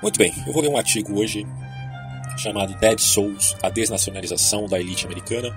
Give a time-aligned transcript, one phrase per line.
[0.00, 1.44] Muito bem, eu vou ler um artigo hoje
[2.38, 5.50] chamado Dead Souls, a desnacionalização da elite americana,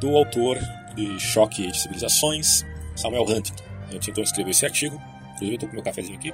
[0.00, 0.58] do autor
[0.96, 2.64] de Choque de Civilizações,
[2.96, 3.62] Samuel Huntington.
[3.92, 4.96] Huntington escreveu esse artigo,
[5.34, 6.32] inclusive eu estou com meu cafezinho aqui.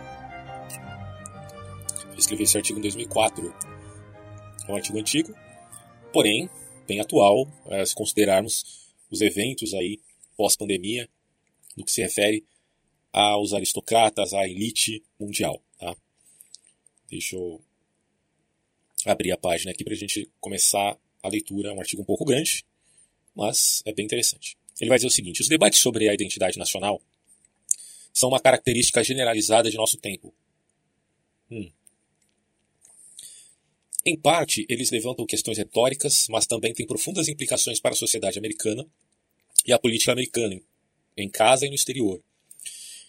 [2.16, 3.54] Escrevi esse artigo em 2004.
[4.66, 5.34] É um artigo antigo,
[6.14, 6.48] porém
[6.88, 8.64] bem atual, é, se considerarmos
[9.10, 10.00] os eventos aí
[10.38, 11.06] pós-pandemia,
[11.76, 12.46] no que se refere
[13.12, 15.60] aos aristocratas, à elite mundial.
[17.10, 17.60] Deixa eu
[19.04, 21.70] abrir a página aqui para a gente começar a leitura.
[21.70, 22.64] É um artigo um pouco grande,
[23.34, 24.56] mas é bem interessante.
[24.80, 27.02] Ele vai dizer o seguinte: os debates sobre a identidade nacional
[28.12, 30.34] são uma característica generalizada de nosso tempo.
[31.50, 31.70] Hum.
[34.04, 38.86] Em parte, eles levantam questões retóricas, mas também têm profundas implicações para a sociedade americana
[39.66, 40.60] e a política americana,
[41.16, 42.22] em casa e no exterior.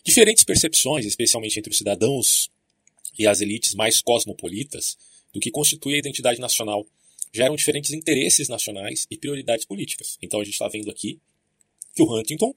[0.03, 2.51] Diferentes percepções, especialmente entre os cidadãos
[3.17, 4.97] e as elites mais cosmopolitas,
[5.33, 6.85] do que constitui a identidade nacional,
[7.33, 10.17] geram diferentes interesses nacionais e prioridades políticas.
[10.21, 11.19] Então a gente está vendo aqui
[11.95, 12.53] que o Huntington,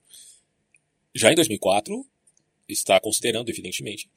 [1.14, 2.04] já em 2004,
[2.68, 4.08] está considerando, evidentemente,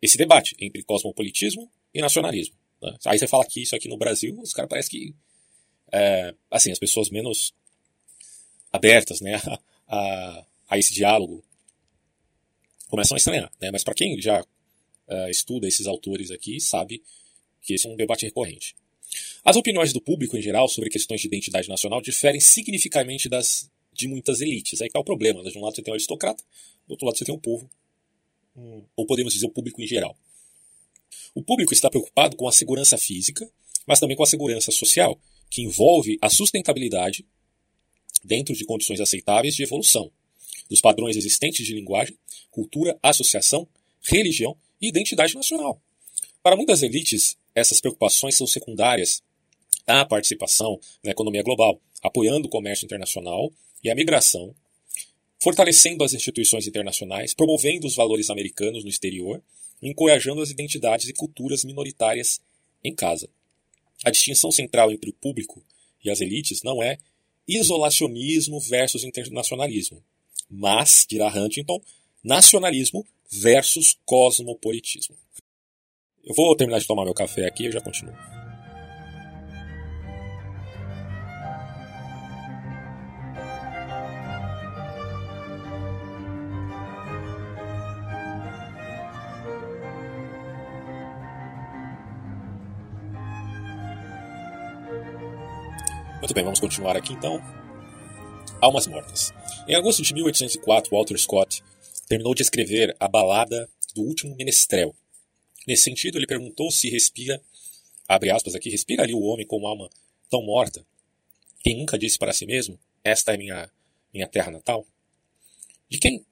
[0.00, 2.56] esse debate entre cosmopolitismo e nacionalismo.
[2.80, 2.96] Né?
[3.06, 5.14] Aí você fala que isso aqui no Brasil, os caras parecem que,
[5.92, 7.54] é, assim, as pessoas menos
[8.72, 9.40] abertas né,
[9.86, 11.44] a, a, esse diálogo
[12.88, 13.52] começam a estranhar.
[13.60, 13.70] Né?
[13.70, 14.44] Mas para quem já
[15.12, 17.02] uh, estuda esses autores aqui, sabe
[17.60, 18.74] que esse é um debate recorrente.
[19.44, 24.08] As opiniões do público em geral sobre questões de identidade nacional diferem significativamente das de
[24.08, 24.80] muitas elites.
[24.80, 25.42] Aí que é o problema.
[25.42, 25.50] Né?
[25.50, 26.42] De um lado você tem o aristocrata,
[26.86, 27.70] do outro lado você tem o povo,
[28.56, 28.82] hum.
[28.96, 30.16] ou podemos dizer o público em geral.
[31.34, 33.48] O público está preocupado com a segurança física,
[33.86, 35.18] mas também com a segurança social,
[35.50, 37.26] que envolve a sustentabilidade
[38.24, 40.10] dentro de condições aceitáveis de evolução,
[40.68, 42.16] dos padrões existentes de linguagem,
[42.50, 43.68] cultura, associação,
[44.02, 45.80] religião e identidade nacional.
[46.42, 49.22] Para muitas elites, essas preocupações são secundárias
[49.86, 54.52] à participação na economia global, apoiando o comércio internacional e a migração,
[55.40, 59.42] fortalecendo as instituições internacionais, promovendo os valores americanos no exterior,
[59.80, 62.40] encorajando as identidades e culturas minoritárias
[62.82, 63.28] em casa.
[64.04, 65.64] A distinção central entre o público
[66.04, 66.98] e as elites não é
[67.46, 70.02] isolacionismo versus internacionalismo,
[70.48, 71.80] mas, dirá Huntington,
[72.22, 75.16] nacionalismo versus cosmopolitismo.
[76.22, 78.14] Eu vou terminar de tomar meu café aqui e eu já continuo.
[96.18, 97.42] Muito bem, vamos continuar aqui então.
[98.60, 99.32] Almas Mortas.
[99.66, 101.64] Em agosto de 1804, Walter Scott
[102.12, 104.94] terminou de escrever a balada do último menestrel,
[105.66, 107.40] Nesse sentido, ele perguntou se respira,
[108.06, 109.88] abre aspas aqui, respira ali o homem com alma
[110.28, 110.84] tão morta?
[111.60, 113.70] Quem nunca disse para si mesmo, esta é minha,
[114.12, 114.84] minha terra natal?
[115.88, 116.26] De quem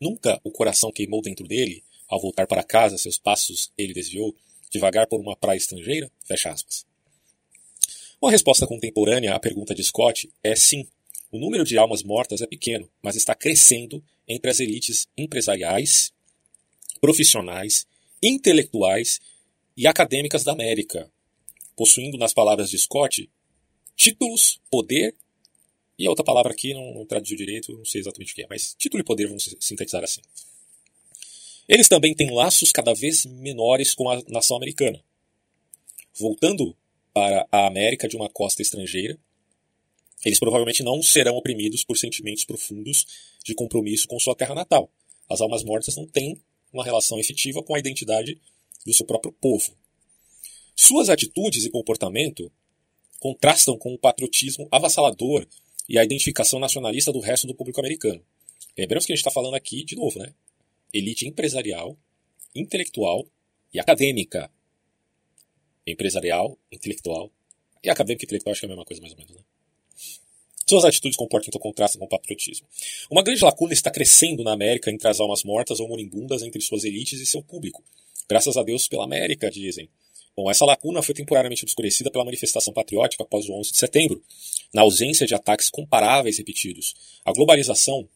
[0.00, 4.36] nunca o coração queimou dentro dele, ao voltar para casa, seus passos ele desviou,
[4.70, 6.12] devagar por uma praia estrangeira?
[6.24, 6.86] Fecha aspas.
[8.20, 10.86] Uma resposta contemporânea à pergunta de Scott é sim.
[11.32, 16.12] O número de almas mortas é pequeno, mas está crescendo entre as elites empresariais,
[17.00, 17.86] profissionais
[18.22, 19.20] intelectuais
[19.76, 21.10] e acadêmicas da América,
[21.76, 23.30] possuindo, nas palavras de Scott,
[23.94, 25.14] títulos, poder
[25.98, 28.46] e a outra palavra aqui não, não traduziu direito, não sei exatamente o que é,
[28.48, 30.20] mas título e poder vamos sintetizar assim.
[31.68, 35.02] Eles também têm laços cada vez menores com a nação americana.
[36.14, 36.76] Voltando
[37.12, 39.18] para a América de uma costa estrangeira,
[40.26, 43.06] eles provavelmente não serão oprimidos por sentimentos profundos
[43.44, 44.90] de compromisso com sua terra natal.
[45.30, 46.42] As almas mortas não têm
[46.72, 48.36] uma relação efetiva com a identidade
[48.84, 49.72] do seu próprio povo.
[50.74, 52.50] Suas atitudes e comportamento
[53.20, 55.46] contrastam com o patriotismo avassalador
[55.88, 58.20] e a identificação nacionalista do resto do público americano.
[58.76, 60.34] Lembramos que a gente está falando aqui, de novo, né?
[60.92, 61.96] Elite empresarial,
[62.52, 63.24] intelectual
[63.72, 64.50] e acadêmica.
[65.86, 67.30] Empresarial, intelectual
[67.80, 69.45] e acadêmica e intelectual acho que é a mesma coisa mais ou menos, né?
[70.68, 72.66] Suas atitudes comportam então contrastem com o patriotismo.
[73.08, 76.82] Uma grande lacuna está crescendo na América entre as almas mortas ou moribundas entre suas
[76.82, 77.84] elites e seu público.
[78.28, 79.88] Graças a Deus pela América, dizem.
[80.36, 84.20] Bom, essa lacuna foi temporariamente obscurecida pela manifestação patriótica após o 11 de setembro,
[84.74, 86.94] na ausência de ataques comparáveis repetidos.
[87.24, 88.08] A globalização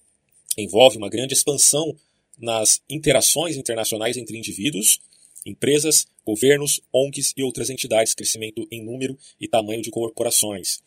[0.59, 1.97] envolve uma grande expansão
[2.37, 5.01] nas interações internacionais entre indivíduos,
[5.47, 10.81] empresas, governos, ONGs e outras entidades, crescimento em número e tamanho de corporações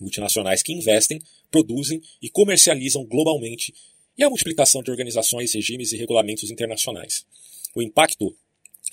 [0.00, 1.20] multinacionais que investem,
[1.50, 3.74] produzem e comercializam globalmente,
[4.18, 7.26] e a multiplicação de organizações, regimes e regulamentos internacionais.
[7.74, 8.34] O impacto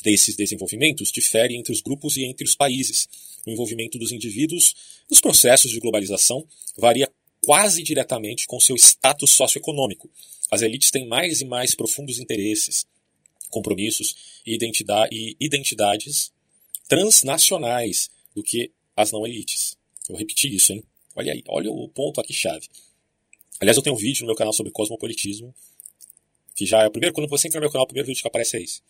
[0.03, 3.07] desses desenvolvimentos difere entre os grupos e entre os países.
[3.45, 4.75] O envolvimento dos indivíduos
[5.09, 6.45] nos processos de globalização
[6.77, 7.09] varia
[7.45, 10.09] quase diretamente com seu status socioeconômico.
[10.51, 12.85] As elites têm mais e mais profundos interesses,
[13.49, 14.15] compromissos
[14.45, 16.31] e, identidade, e identidades
[16.87, 19.77] transnacionais do que as não elites.
[20.09, 20.83] Eu repeti isso, hein?
[21.15, 22.67] Olha aí, olha o ponto aqui chave.
[23.59, 25.53] Aliás, eu tenho um vídeo no meu canal sobre cosmopolitismo,
[26.55, 28.27] que já é o primeiro, quando você entra no meu canal, o primeiro vídeo que
[28.27, 28.81] aparece é esse.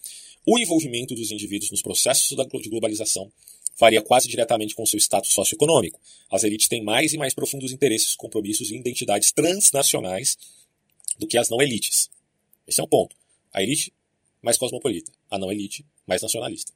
[0.45, 3.31] O envolvimento dos indivíduos nos processos de globalização
[3.77, 5.99] varia quase diretamente com seu status socioeconômico.
[6.29, 10.37] As elites têm mais e mais profundos interesses, compromissos e identidades transnacionais
[11.17, 12.09] do que as não elites.
[12.67, 13.15] Esse é um ponto.
[13.53, 13.93] A elite
[14.41, 16.73] mais cosmopolita, a não elite mais nacionalista.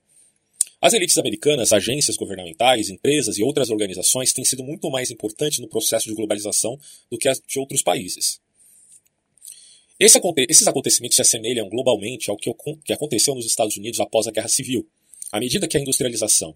[0.80, 5.68] As elites americanas, agências governamentais, empresas e outras organizações têm sido muito mais importantes no
[5.68, 6.80] processo de globalização
[7.10, 8.40] do que as de outros países.
[10.00, 12.54] Esse, esses acontecimentos se assemelham globalmente ao que,
[12.86, 14.88] que aconteceu nos Estados Unidos após a Guerra Civil.
[15.32, 16.56] À medida que a industrialização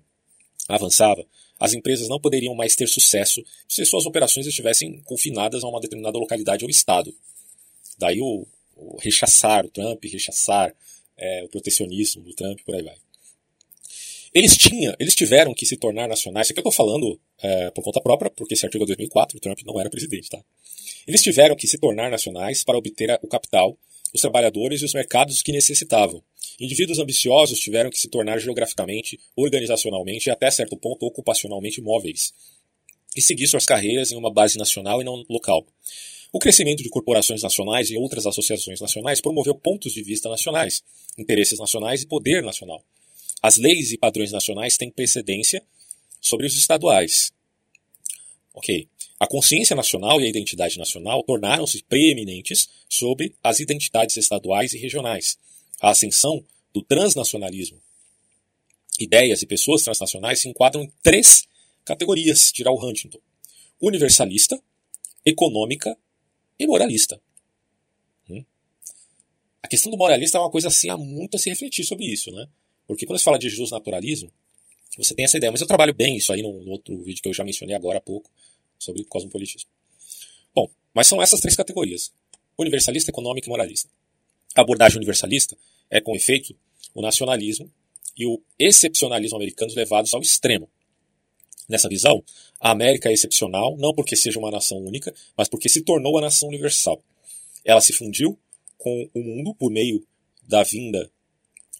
[0.69, 1.25] avançava,
[1.59, 6.19] as empresas não poderiam mais ter sucesso se suas operações estivessem confinadas a uma determinada
[6.19, 7.13] localidade ou estado.
[7.97, 8.45] Daí o,
[8.75, 10.73] o rechaçar o Trump, rechaçar
[11.17, 12.95] é, o protecionismo do Trump, por aí vai.
[14.33, 16.47] Eles, tinham, eles tiveram que se tornar nacionais.
[16.47, 19.41] Isso aqui eu estou falando é, por conta própria, porque esse artigo é 2004, o
[19.41, 20.41] Trump não era presidente, tá?
[21.05, 23.77] Eles tiveram que se tornar nacionais para obter o capital,
[24.13, 26.23] os trabalhadores e os mercados que necessitavam.
[26.59, 32.33] Indivíduos ambiciosos tiveram que se tornar geograficamente, organizacionalmente e até certo ponto ocupacionalmente móveis
[33.15, 35.65] e seguir suas carreiras em uma base nacional e não local.
[36.31, 40.81] O crescimento de corporações nacionais e outras associações nacionais promoveu pontos de vista nacionais,
[41.17, 42.81] interesses nacionais e poder nacional.
[43.41, 45.63] As leis e padrões nacionais têm precedência
[46.19, 47.33] sobre os estaduais.
[48.53, 48.87] Ok.
[49.19, 55.37] A consciência nacional e a identidade nacional tornaram-se preeminentes sobre as identidades estaduais e regionais.
[55.79, 56.43] A ascensão
[56.73, 57.79] do transnacionalismo.
[58.99, 61.47] Ideias e pessoas transnacionais se enquadram em três
[61.83, 63.19] categorias, dirá o Huntington:
[63.81, 64.61] universalista,
[65.25, 65.97] econômica
[66.59, 67.21] e moralista.
[68.29, 68.43] Hum?
[69.63, 72.31] A questão do moralista é uma coisa assim, há muito a se refletir sobre isso,
[72.31, 72.47] né?
[72.91, 74.29] Porque quando se fala de Jesus naturalismo,
[74.97, 75.49] você tem essa ideia.
[75.49, 78.01] Mas eu trabalho bem isso aí no, outro vídeo que eu já mencionei agora há
[78.01, 78.29] pouco,
[78.77, 79.69] sobre cosmopolitismo.
[80.53, 82.11] Bom, mas são essas três categorias:
[82.57, 83.89] universalista, econômico e moralista.
[84.53, 85.55] A abordagem universalista
[85.89, 86.53] é, com efeito,
[86.93, 87.71] o nacionalismo
[88.17, 90.69] e o excepcionalismo americanos levados ao extremo.
[91.69, 92.21] Nessa visão,
[92.59, 96.21] a América é excepcional não porque seja uma nação única, mas porque se tornou a
[96.21, 97.01] nação universal.
[97.63, 98.37] Ela se fundiu
[98.77, 100.05] com o mundo por meio
[100.43, 101.09] da vinda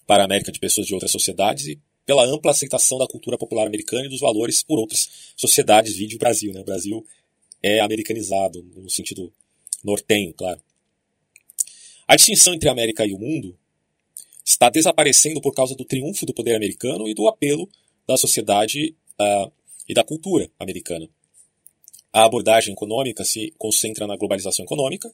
[0.06, 3.66] para a América de pessoas de outras sociedades e pela ampla aceitação da cultura popular
[3.66, 6.52] americana e dos valores por outras sociedades, vídeo Brasil.
[6.52, 6.60] Né?
[6.60, 7.06] O Brasil
[7.62, 9.32] é americanizado, no sentido
[9.84, 10.60] nortenho, claro.
[12.06, 13.56] A distinção entre a América e o mundo
[14.44, 17.68] está desaparecendo por causa do triunfo do poder americano e do apelo
[18.06, 19.52] da sociedade uh,
[19.88, 21.08] e da cultura americana.
[22.12, 25.10] A abordagem econômica se concentra na globalização econômica,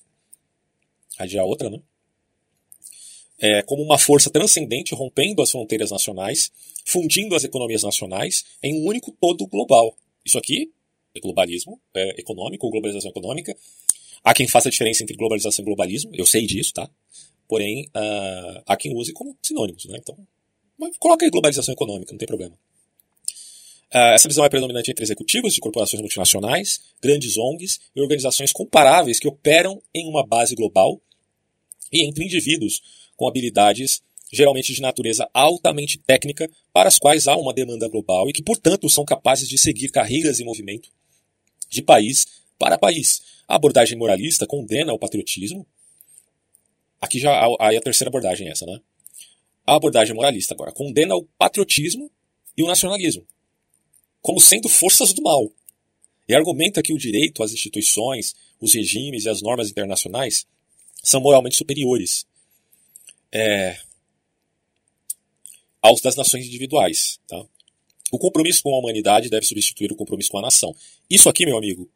[1.19, 1.81] a de a outra, né?
[3.41, 6.51] É, como uma força transcendente, rompendo as fronteiras nacionais,
[6.85, 9.97] fundindo as economias nacionais em um único todo global.
[10.25, 10.73] Isso aqui
[11.15, 13.57] é globalismo é econômico ou globalização econômica.
[14.23, 16.91] Há quem faça a diferença entre globalização e globalismo, eu sei disso, tá?
[17.47, 19.99] Porém, uh, há quem use como sinônimos, né?
[20.03, 20.17] Então,
[20.99, 22.55] coloca aí globalização econômica, não tem problema.
[23.95, 29.19] Uh, essa visão é predominante entre executivos de corporações multinacionais, grandes ONGs e organizações comparáveis
[29.19, 31.01] que operam em uma base global
[31.91, 32.83] e entre indivíduos
[33.19, 34.01] com habilidades
[34.33, 38.89] geralmente de natureza altamente técnica, para as quais há uma demanda global e que, portanto,
[38.89, 40.91] são capazes de seguir carreiras em movimento
[41.69, 42.27] de país
[42.59, 43.23] para país.
[43.47, 45.67] A abordagem moralista condena o patriotismo.
[47.01, 48.79] Aqui já aí a terceira abordagem é essa, né?
[49.67, 52.11] A abordagem moralista agora condena o patriotismo
[52.57, 53.27] e o nacionalismo
[54.21, 55.51] como sendo forças do mal.
[56.29, 60.47] E argumenta que o direito, as instituições, os regimes e as normas internacionais
[61.03, 62.27] são moralmente superiores
[63.33, 63.79] é,
[65.83, 67.21] aos das nações individuais.
[67.27, 67.45] Tá?
[68.11, 70.75] O compromisso com a humanidade deve substituir o compromisso com a nação.
[71.11, 71.91] Isso aqui, meu amigo,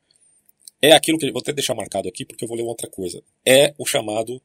[0.80, 1.30] é aquilo que.
[1.30, 3.22] Vou até deixar marcado aqui porque eu vou ler outra coisa.
[3.46, 4.42] É o chamado.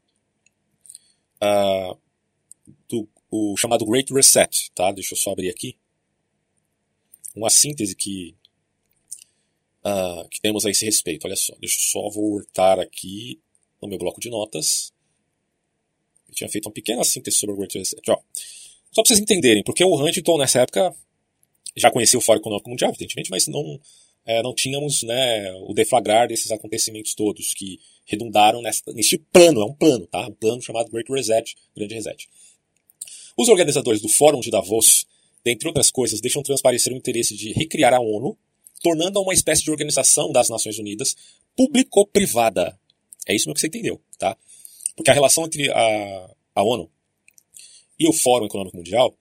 [1.41, 1.97] Uh,
[2.87, 4.71] do, o chamado Great Reset.
[4.73, 4.91] Tá?
[4.91, 5.77] Deixa eu só abrir aqui.
[7.35, 8.35] Uma síntese que,
[9.85, 11.25] uh, que temos a esse respeito.
[11.25, 13.39] Olha só, deixa eu só voltar aqui
[13.81, 14.93] no meu bloco de notas.
[16.33, 18.01] Tinha feito uma pequena síntese sobre o Great Reset.
[18.09, 18.17] Ó,
[18.91, 20.95] só para vocês entenderem, porque o Huntington nessa época
[21.75, 23.79] já conhecia o Fórum Econômico Mundial, evidentemente, mas não,
[24.25, 29.73] é, não tínhamos né, o deflagrar desses acontecimentos todos que redundaram neste plano, é um
[29.73, 30.27] plano, tá?
[30.27, 32.27] um plano chamado Great Reset, Grande Reset.
[33.37, 35.05] Os organizadores do Fórum de Davos,
[35.43, 38.35] dentre outras coisas, deixam transparecer o interesse de recriar a ONU,
[38.81, 41.15] tornando-a uma espécie de organização das Nações Unidas
[41.55, 42.79] público-privada.
[43.27, 44.35] É isso que você entendeu, tá?
[44.97, 46.89] Porque a relação entre a, a ONU
[47.99, 49.15] e o Fórum Econômico Mundial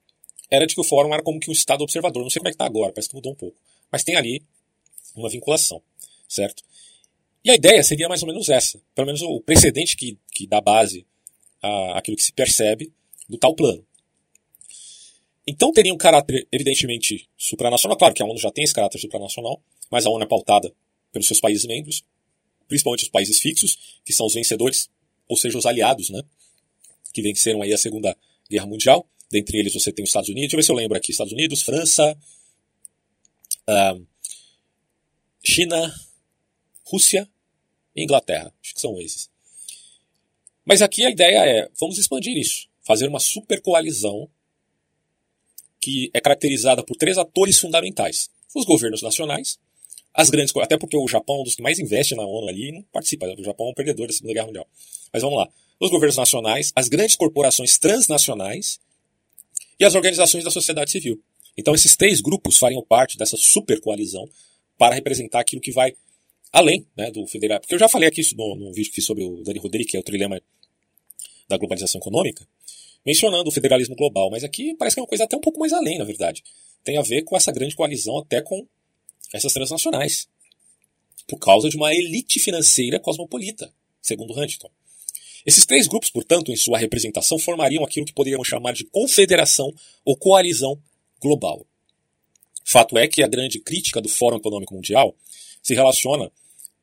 [0.50, 2.22] era de que o Fórum era como que um Estado observador.
[2.22, 3.56] Não sei como é que está agora, parece que mudou um pouco.
[3.92, 4.42] Mas tem ali
[5.14, 5.82] uma vinculação,
[6.26, 6.62] certo?
[7.44, 8.80] E a ideia seria mais ou menos essa.
[8.94, 11.06] Pelo menos o precedente que, que dá base
[11.94, 12.90] àquilo que se percebe
[13.28, 13.84] do tal plano.
[15.46, 17.98] Então teria um caráter evidentemente supranacional.
[17.98, 20.74] Claro que a ONU já tem esse caráter supranacional, mas a ONU é pautada
[21.12, 22.02] pelos seus países membros,
[22.66, 24.90] principalmente os países fixos, que são os vencedores,
[25.28, 26.22] ou seja, os aliados, né?
[27.12, 28.16] Que venceram aí a Segunda
[28.50, 29.08] Guerra Mundial.
[29.30, 31.32] Dentre eles você tem os Estados Unidos, deixa eu ver se eu lembro aqui: Estados
[31.32, 32.16] Unidos, França,
[33.68, 34.06] uh,
[35.42, 35.94] China,
[36.84, 37.28] Rússia
[37.94, 38.52] e Inglaterra.
[38.62, 39.28] Acho que são esses.
[40.64, 44.28] Mas aqui a ideia é: vamos expandir isso, fazer uma super coalizão
[45.80, 49.58] que é caracterizada por três atores fundamentais: os governos nacionais,
[50.16, 52.70] as grandes, até porque o Japão é um dos que mais investe na ONU ali
[52.70, 53.26] e não participa.
[53.38, 54.66] O Japão é um perdedor da Segunda Guerra Mundial.
[55.12, 55.46] Mas vamos lá:
[55.78, 58.80] os governos nacionais, as grandes corporações transnacionais
[59.78, 61.22] e as organizações da sociedade civil.
[61.56, 64.26] Então esses três grupos fariam parte dessa super coalizão
[64.78, 65.94] para representar aquilo que vai
[66.50, 67.60] além né, do federal.
[67.60, 69.98] Porque eu já falei aqui no, no vídeo que fiz sobre o Dani Rodrigues, que
[69.98, 70.40] é o trilema
[71.46, 72.46] da globalização econômica,
[73.04, 75.74] mencionando o federalismo global, mas aqui parece que é uma coisa até um pouco mais
[75.74, 76.42] além, na verdade.
[76.82, 78.66] Tem a ver com essa grande coalizão até com
[79.32, 80.28] essas transnacionais,
[81.26, 84.70] por causa de uma elite financeira cosmopolita, segundo Huntington.
[85.44, 89.72] Esses três grupos, portanto, em sua representação, formariam aquilo que poderíamos chamar de confederação
[90.04, 90.80] ou coalizão
[91.20, 91.64] global.
[92.64, 95.16] Fato é que a grande crítica do Fórum Econômico Mundial
[95.62, 96.32] se relaciona,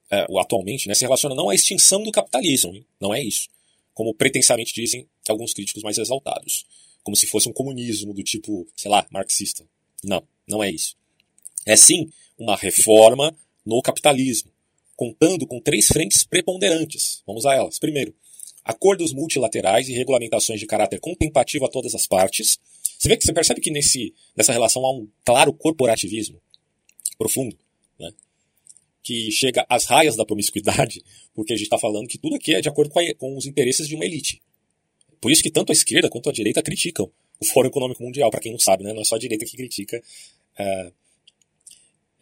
[0.10, 3.50] é, atualmente, né, se relaciona não à extinção do capitalismo, não é isso,
[3.94, 6.66] como pretensamente dizem alguns críticos mais exaltados,
[7.04, 9.68] como se fosse um comunismo do tipo, sei lá, marxista.
[10.04, 10.96] Não, não é isso.
[11.66, 13.36] É sim uma reforma
[13.66, 14.52] no capitalismo,
[14.96, 17.24] contando com três frentes preponderantes.
[17.25, 17.80] Vamos a elas.
[17.80, 18.13] Primeiro,
[18.63, 22.60] acordos multilaterais e regulamentações de caráter contemplativo a todas as partes.
[22.98, 26.42] Você vê que você percebe que nesse, nessa relação há um claro corporativismo
[27.18, 27.58] profundo,
[28.00, 28.12] né?
[29.02, 32.62] que chega às raias da promiscuidade, porque a gente está falando que tudo aqui é
[32.62, 34.42] de acordo com, a, com, os interesses de uma elite.
[35.20, 37.10] Por isso que tanto a esquerda quanto a direita criticam
[37.40, 38.94] o Fórum Econômico Mundial, para quem não sabe, né?
[38.94, 40.02] não é só a direita que critica
[40.60, 40.94] uh,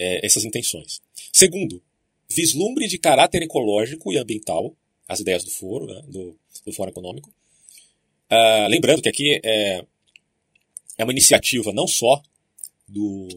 [0.01, 0.99] é, essas intenções.
[1.31, 1.81] Segundo,
[2.27, 4.75] vislumbre de caráter ecológico e ambiental,
[5.07, 7.29] as ideias do foro, né, do, do Fórum Econômico.
[8.31, 9.85] Uh, lembrando que aqui é,
[10.97, 12.21] é uma iniciativa não só
[12.87, 13.27] do,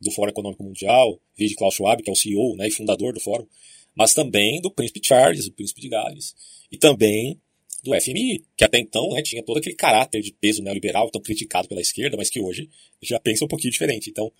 [0.00, 3.20] do Fórum Econômico Mundial, de Klaus Schwab, que é o CEO né, e fundador do
[3.20, 3.46] fórum,
[3.94, 6.34] mas também do Príncipe Charles, o Príncipe de Gales,
[6.70, 7.38] e também
[7.82, 11.68] do FMI, que até então né, tinha todo aquele caráter de peso neoliberal tão criticado
[11.68, 12.70] pela esquerda, mas que hoje
[13.02, 14.08] já pensa um pouquinho diferente.
[14.08, 14.32] Então,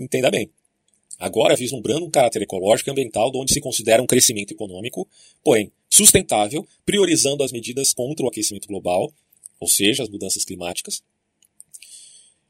[0.00, 0.50] entenda bem.
[1.18, 5.08] Agora vislumbrando um caráter ecológico e ambiental, onde se considera um crescimento econômico,
[5.42, 9.12] porém sustentável, priorizando as medidas contra o aquecimento global,
[9.60, 11.02] ou seja, as mudanças climáticas,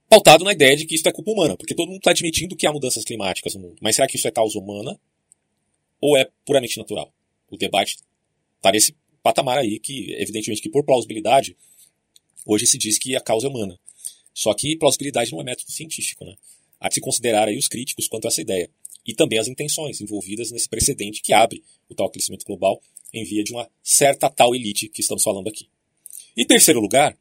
[0.08, 2.66] pautado na ideia de que isso é culpa humana, porque todo mundo está admitindo que
[2.66, 3.76] há mudanças climáticas no mundo.
[3.80, 4.98] Mas será que isso é causa humana
[6.00, 7.12] ou é puramente natural?
[7.50, 7.98] O debate
[8.56, 11.56] está nesse patamar aí que, evidentemente, que por plausibilidade,
[12.46, 13.78] hoje se diz que a causa é humana.
[14.32, 16.36] Só que plausibilidade não é método científico, né?
[16.84, 18.68] Há de se considerar aí os críticos quanto a essa ideia.
[19.06, 22.78] E também as intenções envolvidas nesse precedente que abre o tal aquecimento global
[23.10, 25.66] em via de uma certa tal elite que estamos falando aqui.
[26.36, 27.16] Em terceiro lugar,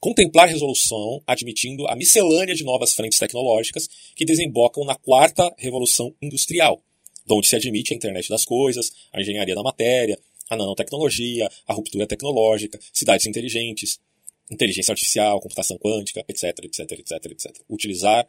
[0.00, 6.82] contemplar resolução admitindo a miscelânea de novas frentes tecnológicas que desembocam na quarta revolução industrial,
[7.28, 10.18] onde se admite a internet das coisas, a engenharia da matéria,
[10.48, 14.00] a nanotecnologia, a ruptura tecnológica, cidades inteligentes,
[14.50, 17.56] inteligência artificial, computação quântica, etc, etc, etc, etc.
[17.68, 18.26] Utilizar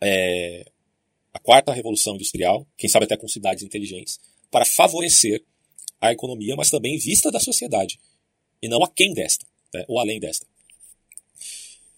[0.00, 0.70] é,
[1.32, 4.18] a quarta revolução industrial, quem sabe até com cidades inteligentes,
[4.50, 5.42] para favorecer
[6.00, 8.00] a economia, mas também vista da sociedade,
[8.62, 10.46] e não a quem desta, né, ou além desta.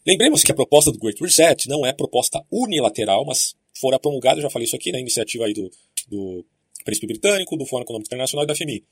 [0.04, 4.50] Lembremos que a proposta do Great Reset não é proposta unilateral, mas fora promulgada, já
[4.50, 5.70] falei isso aqui, na iniciativa aí do,
[6.08, 6.44] do
[6.84, 8.84] Príncipe Britânico, do Fórum Econômico Internacional e da FMI.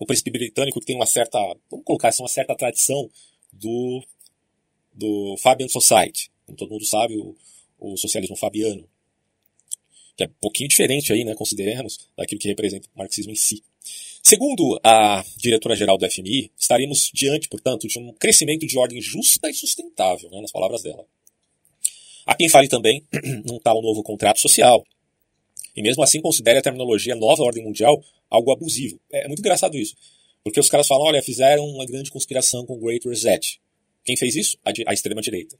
[0.00, 1.38] O Príncipe Britânico tem uma certa,
[1.70, 3.10] vamos colocar assim, uma certa tradição
[3.52, 4.02] do,
[4.94, 6.30] do Fabian Society.
[6.46, 7.36] Como todo mundo sabe, o,
[7.82, 8.88] o socialismo fabiano,
[10.16, 13.62] que é um pouquinho diferente aí, né, consideremos, daquilo que representa o marxismo em si.
[14.22, 19.54] Segundo a diretora-geral do FMI, estaríamos diante, portanto, de um crescimento de ordem justa e
[19.54, 21.04] sustentável, né, nas palavras dela.
[22.24, 23.04] Há quem fale também
[23.44, 24.84] num tal novo contrato social,
[25.74, 29.00] e mesmo assim considere a terminologia nova ordem mundial algo abusivo.
[29.10, 29.96] É muito engraçado isso,
[30.44, 33.60] porque os caras falam, olha, fizeram uma grande conspiração com o Great Reset.
[34.04, 34.58] Quem fez isso?
[34.64, 35.58] A, a extrema-direita.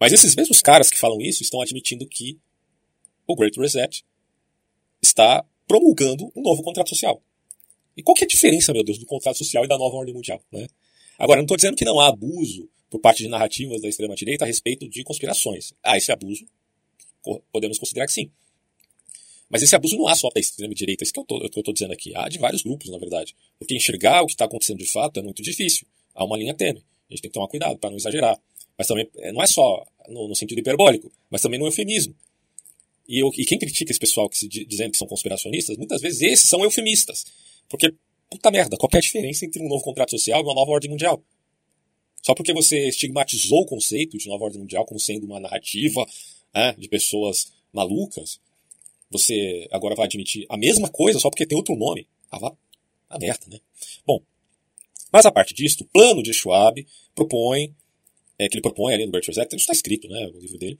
[0.00, 2.40] Mas esses mesmos caras que falam isso estão admitindo que
[3.26, 4.02] o Great Reset
[5.02, 7.22] está promulgando um novo contrato social.
[7.96, 10.14] E qual que é a diferença, meu Deus, do contrato social e da nova ordem
[10.14, 10.42] mundial?
[10.50, 10.66] Né?
[11.18, 14.46] Agora, não estou dizendo que não há abuso por parte de narrativas da extrema-direita a
[14.46, 15.74] respeito de conspirações.
[15.82, 16.46] Há esse abuso,
[17.52, 18.30] podemos considerar que sim.
[19.50, 22.14] Mas esse abuso não há só da extrema-direita, isso que eu estou dizendo aqui.
[22.16, 23.36] Há de vários grupos, na verdade.
[23.58, 25.86] Porque enxergar o que está acontecendo de fato é muito difícil.
[26.14, 26.82] Há uma linha tênue.
[27.08, 28.40] A gente tem que tomar cuidado para não exagerar.
[28.80, 32.14] Mas também é, não é só no, no, sentido hiperbólico, mas também no eufemismo.
[33.06, 36.22] E, eu, e quem critica esse pessoal que se dizendo que são conspiracionistas, muitas vezes
[36.22, 37.26] esses são eufemistas.
[37.68, 37.94] Porque,
[38.30, 40.88] puta merda, qual é a diferença entre um novo contrato social e uma nova ordem
[40.88, 41.22] mundial?
[42.22, 46.06] Só porque você estigmatizou o conceito de nova ordem mundial como sendo uma narrativa
[46.54, 48.40] né, de pessoas malucas,
[49.10, 52.08] você agora vai admitir a mesma coisa só porque tem outro nome.
[52.30, 52.56] Ah, vá
[53.10, 53.60] a merda, né?
[54.06, 54.22] Bom,
[55.12, 57.74] mas a parte disso, o plano de Schwab propõe,
[58.40, 60.78] é, que ele propõe ali no Bertrand Reset, isso está escrito né, no livro dele,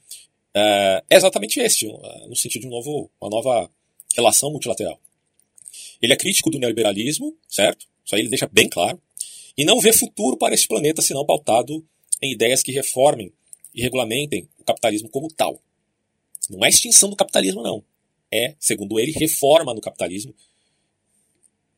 [0.55, 1.87] é, é exatamente este,
[2.27, 3.71] no sentido de um novo, uma nova
[4.17, 4.99] relação multilateral.
[6.01, 7.87] Ele é crítico do neoliberalismo, certo?
[8.05, 9.01] Isso aí ele deixa bem claro.
[9.57, 11.87] E não vê futuro para esse planeta senão pautado
[12.23, 13.31] em ideias que reformem
[13.75, 15.61] e regulamentem o capitalismo como tal.
[16.49, 17.85] Não é extinção do capitalismo, não.
[18.33, 20.35] É, segundo ele, reforma no capitalismo,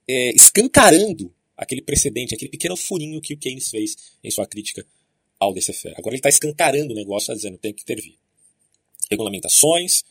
[0.07, 4.87] é, escancarando aquele precedente, aquele pequeno furinho que o Keynes fez em sua crítica
[5.43, 5.95] ao laissez-faire.
[5.99, 8.17] Agora ele está escancarando o negócio, está dizendo tem que intervir.
[9.11, 10.03] Regulamentações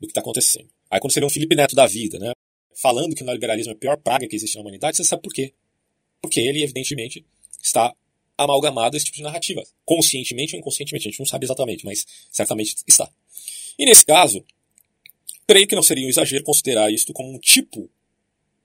[0.00, 0.68] do que está acontecendo.
[0.90, 2.32] Aí quando você vê um Felipe Neto da vida, né,
[2.74, 5.32] falando que o neoliberalismo é a pior praga que existe na humanidade, você sabe por
[5.32, 5.52] quê.
[6.22, 7.24] Porque ele, evidentemente,
[7.62, 7.92] está
[8.36, 9.62] amalgamado a esse tipo de narrativa.
[9.84, 13.10] Conscientemente ou inconscientemente, a gente não sabe exatamente, mas certamente está.
[13.78, 14.44] E nesse caso,
[15.46, 17.90] creio que não seria um exagero considerar isto como um tipo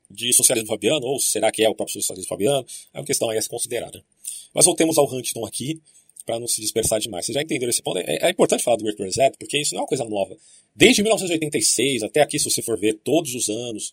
[0.10, 2.66] de socialismo fabiano, ou será que é o próprio socialismo fabiano?
[2.94, 3.92] É uma questão aí a se considerar.
[3.92, 4.02] Né?
[4.54, 5.82] Mas voltemos ao Huntington aqui,
[6.26, 7.26] para não se dispersar demais.
[7.26, 7.98] Vocês já entenderam esse ponto?
[8.00, 10.36] É, é, importante falar do Great Reset, porque isso não é uma coisa nova.
[10.76, 13.92] Desde 1986 até aqui, se você for ver todos os anos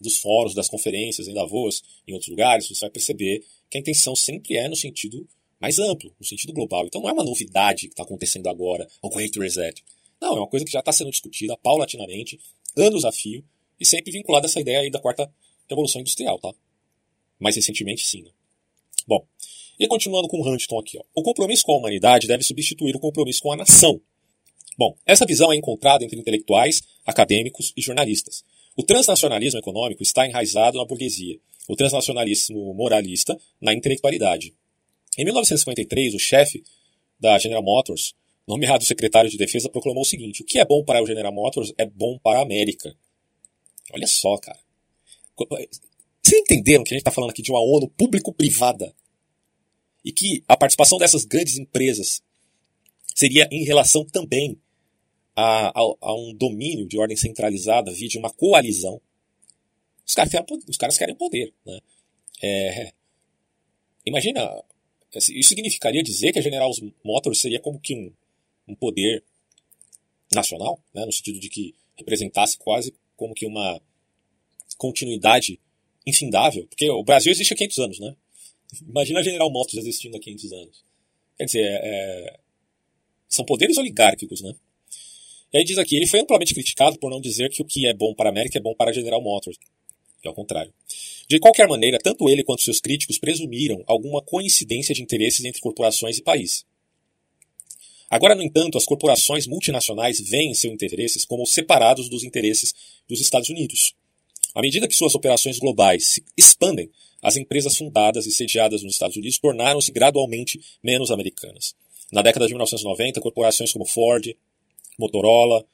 [0.00, 4.14] dos fóruns, das conferências em Davos, em outros lugares, você vai perceber que a intenção
[4.14, 5.26] sempre é no sentido
[5.60, 6.86] mais amplo, no sentido global.
[6.86, 9.82] Então não é uma novidade que está acontecendo agora, o Great Reset.
[10.20, 12.38] Não, é uma coisa que já está sendo discutida paulatinamente,
[12.76, 13.44] anos a fio,
[13.80, 15.30] e sempre vinculada a essa ideia aí da quarta
[15.68, 16.52] revolução industrial, tá?
[17.38, 18.22] Mais recentemente, sim.
[18.22, 18.30] Né?
[19.06, 19.26] Bom,
[19.78, 21.02] e continuando com Huntington aqui, ó.
[21.14, 24.00] o compromisso com a humanidade deve substituir o compromisso com a nação.
[24.76, 28.44] Bom, essa visão é encontrada entre intelectuais, acadêmicos e jornalistas.
[28.76, 34.52] O transnacionalismo econômico está enraizado na burguesia, o transnacionalismo moralista na intelectualidade.
[35.16, 36.64] Em 1953, o chefe
[37.20, 38.14] da General Motors,
[38.46, 41.72] nomeado secretário de defesa, proclamou o seguinte: o que é bom para o General Motors
[41.78, 42.94] é bom para a América.
[43.92, 44.58] Olha só, cara.
[45.36, 48.94] Vocês entenderam que a gente está falando aqui de uma ONU público-privada?
[50.04, 52.22] E que a participação dessas grandes empresas
[53.14, 54.58] seria em relação também
[55.34, 59.00] a, a, a um domínio de ordem centralizada via de uma coalizão.
[60.06, 61.52] Os caras querem, os caras querem poder.
[61.64, 61.80] Né?
[62.42, 62.92] É,
[64.04, 64.62] imagina,
[65.12, 66.70] isso significaria dizer que a General
[67.02, 68.12] Motors seria como que um,
[68.68, 69.24] um poder
[70.32, 71.04] nacional, né?
[71.06, 73.80] no sentido de que representasse quase como que uma
[74.76, 75.60] continuidade
[76.06, 78.16] infindável, porque o Brasil existe há 500 anos, né?
[78.88, 80.84] Imagina General Motors existindo há 500 anos.
[81.36, 82.40] Quer dizer, é, é,
[83.28, 84.54] são poderes oligárquicos, né?
[85.52, 87.94] E aí diz aqui, ele foi amplamente criticado por não dizer que o que é
[87.94, 89.56] bom para a América é bom para a General Motors.
[90.24, 90.72] É ao contrário.
[91.28, 96.18] De qualquer maneira, tanto ele quanto seus críticos presumiram alguma coincidência de interesses entre corporações
[96.18, 96.64] e país.
[98.10, 102.74] Agora, no entanto, as corporações multinacionais veem seus interesses como separados dos interesses
[103.08, 103.94] dos Estados Unidos.
[104.54, 106.90] À medida que suas operações globais se expandem,
[107.24, 111.74] as empresas fundadas e sediadas nos Estados Unidos tornaram-se gradualmente menos americanas.
[112.12, 114.36] Na década de 1990, corporações como Ford,
[114.98, 115.64] Motorola,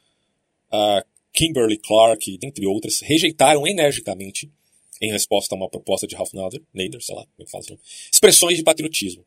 [1.33, 4.49] Kimberly Clark, dentre outras, rejeitaram energicamente,
[5.03, 7.65] em resposta a uma proposta de Ralph Nader, Nader sei lá como é que fala
[8.13, 9.25] expressões de patriotismo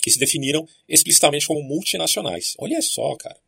[0.00, 2.54] que se definiram explicitamente como multinacionais.
[2.58, 3.38] Olha só, cara.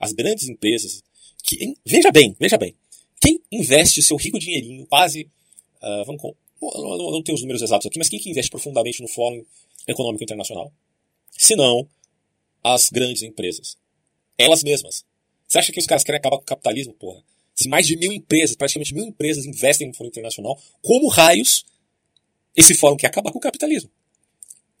[0.00, 1.04] As grandes empresas
[1.44, 1.74] que.
[1.84, 2.74] Veja bem, veja bem.
[3.20, 5.30] Quem investe seu rico dinheirinho, quase.
[5.82, 6.22] Uh, vamos,
[6.60, 9.44] não, não, não tenho os números exatos aqui, mas quem que investe profundamente no Fórum
[9.86, 10.72] Econômico Internacional?
[11.30, 11.88] Se não
[12.62, 13.76] as grandes empresas.
[14.36, 15.04] Elas mesmas.
[15.46, 17.22] Você acha que os caras querem acabar com o capitalismo, porra?
[17.54, 21.64] Se mais de mil empresas, praticamente mil empresas investem no Fórum Internacional, como raios
[22.56, 23.90] esse fórum quer acabar com o capitalismo?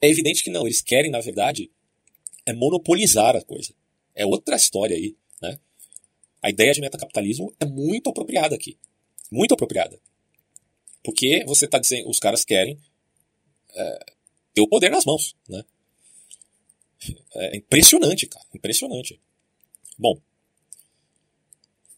[0.00, 1.70] É evidente que não, eles querem, na verdade,
[2.44, 3.74] é monopolizar a coisa.
[4.14, 5.58] É outra história aí, né?
[6.42, 8.76] A ideia de metacapitalismo é muito apropriada aqui.
[9.30, 9.98] Muito apropriada.
[11.06, 12.76] Porque você está dizendo, os caras querem
[13.72, 14.06] é,
[14.52, 15.64] ter o poder nas mãos, né?
[17.32, 18.44] É impressionante, cara.
[18.52, 19.20] Impressionante.
[19.96, 20.20] Bom,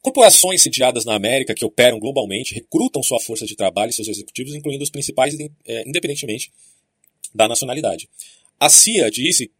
[0.02, 4.54] corporações sediadas na América que operam globalmente recrutam sua força de trabalho e seus executivos,
[4.54, 6.52] incluindo os principais, é, independentemente
[7.34, 8.10] da nacionalidade.
[8.60, 9.50] A CIA disse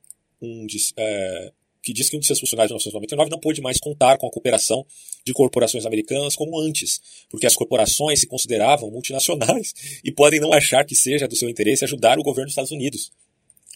[0.42, 1.52] um, é,
[1.82, 4.30] que diz que um de seus funcionários em 1999 não pôde mais contar com a
[4.30, 4.84] cooperação
[5.24, 10.84] de corporações americanas como antes, porque as corporações se consideravam multinacionais e podem não achar
[10.84, 13.12] que seja do seu interesse ajudar o governo dos Estados Unidos.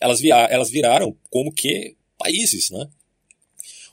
[0.00, 2.88] Elas, via elas viraram como que países, né?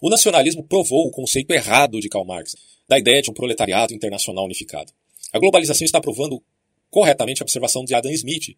[0.02, 2.56] O nacionalismo provou o conceito errado de Karl Marx,
[2.88, 4.92] da ideia de um proletariado internacional unificado.
[5.32, 6.42] A globalização está provando
[6.90, 8.56] corretamente a observação de Adam Smith,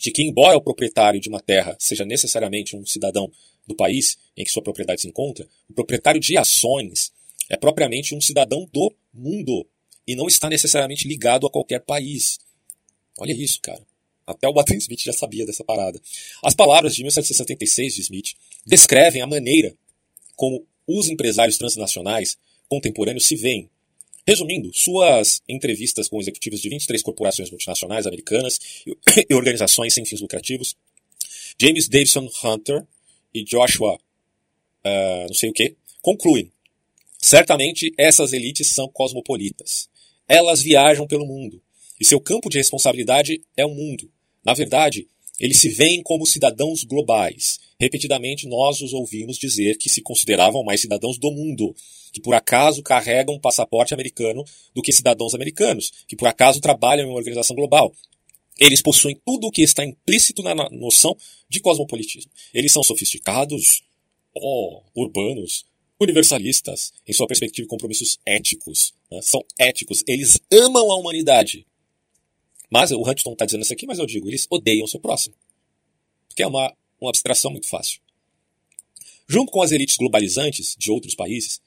[0.00, 3.30] de que, embora o proprietário de uma terra seja necessariamente um cidadão
[3.66, 7.12] do país em que sua propriedade se encontra, o proprietário de ações
[7.48, 9.66] é propriamente um cidadão do mundo
[10.06, 12.38] e não está necessariamente ligado a qualquer país.
[13.18, 13.84] Olha isso, cara.
[14.26, 16.00] Até o Adam Smith já sabia dessa parada.
[16.42, 18.32] As palavras de 1776 de Smith
[18.64, 19.76] descrevem a maneira
[20.36, 23.68] como os empresários transnacionais contemporâneos se veem
[24.26, 28.60] Resumindo, suas entrevistas com executivos de 23 corporações multinacionais americanas
[29.28, 30.76] e organizações sem fins lucrativos,
[31.60, 32.86] James Davidson Hunter
[33.34, 33.98] e Joshua
[34.84, 36.50] uh, não sei o que, concluem.
[37.18, 39.88] Certamente essas elites são cosmopolitas.
[40.28, 41.62] Elas viajam pelo mundo.
[42.00, 44.10] E seu campo de responsabilidade é o mundo.
[44.44, 47.60] Na verdade, eles se veem como cidadãos globais.
[47.78, 51.74] Repetidamente nós os ouvimos dizer que se consideravam mais cidadãos do mundo
[52.12, 57.06] que por acaso carregam um passaporte americano do que cidadãos americanos, que por acaso trabalham
[57.06, 57.92] em uma organização global.
[58.58, 61.16] Eles possuem tudo o que está implícito na noção
[61.48, 62.30] de cosmopolitismo.
[62.52, 63.82] Eles são sofisticados,
[64.34, 65.64] oh, urbanos,
[66.00, 68.94] universalistas, em sua perspectiva compromissos éticos.
[69.10, 69.22] Né?
[69.22, 71.66] São éticos, eles amam a humanidade.
[72.70, 75.34] Mas o Huntington está dizendo isso aqui, mas eu digo, eles odeiam o seu próximo.
[76.28, 78.00] Porque é uma, uma abstração muito fácil.
[79.28, 81.60] Junto com as elites globalizantes de outros países,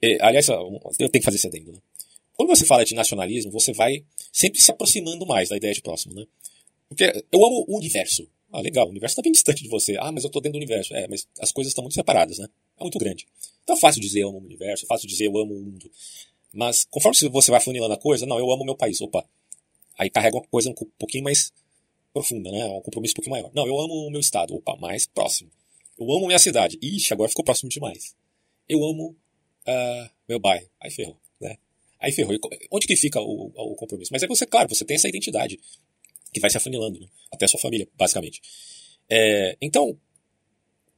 [0.00, 1.72] é, aliás, eu tenho que fazer esse adendo.
[1.72, 1.78] Né?
[2.34, 6.14] Quando você fala de nacionalismo, você vai sempre se aproximando mais da ideia de próximo.
[6.14, 6.26] Né?
[6.88, 8.28] Porque eu amo o universo.
[8.52, 9.96] Ah, legal, o universo está bem distante de você.
[9.98, 10.94] Ah, mas eu estou dentro do universo.
[10.94, 12.48] É, mas as coisas estão muito separadas, né?
[12.78, 13.26] É muito grande.
[13.62, 15.90] Então é fácil dizer eu amo o universo, é fácil dizer eu amo o mundo.
[16.52, 19.00] Mas conforme você vai funilando a coisa, não, eu amo meu país.
[19.00, 19.24] Opa,
[19.98, 21.52] aí carrega uma coisa um pouquinho mais
[22.12, 22.64] profunda, né?
[22.66, 23.50] Um compromisso um pouquinho maior.
[23.52, 24.54] Não, eu amo o meu estado.
[24.54, 25.50] Opa, mais próximo.
[25.98, 26.78] Eu amo minha cidade.
[26.80, 28.14] Ixi, agora ficou próximo demais.
[28.68, 29.16] Eu amo
[29.66, 30.68] uh, meu bairro.
[30.80, 31.56] Aí ferrou, né?
[32.00, 32.36] Aí ferrou.
[32.70, 34.12] Onde que fica o, o compromisso?
[34.12, 35.58] Mas é você, claro, você tem essa identidade
[36.32, 37.06] que vai se afunilando, né?
[37.32, 38.42] até a sua família, basicamente.
[39.08, 39.98] É, então,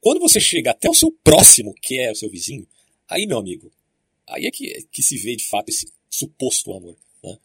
[0.01, 2.67] quando você chega até o seu próximo, que é o seu vizinho,
[3.07, 3.71] aí, meu amigo,
[4.25, 6.97] aí é que, que se vê de fato esse suposto amor.
[7.23, 7.37] Né?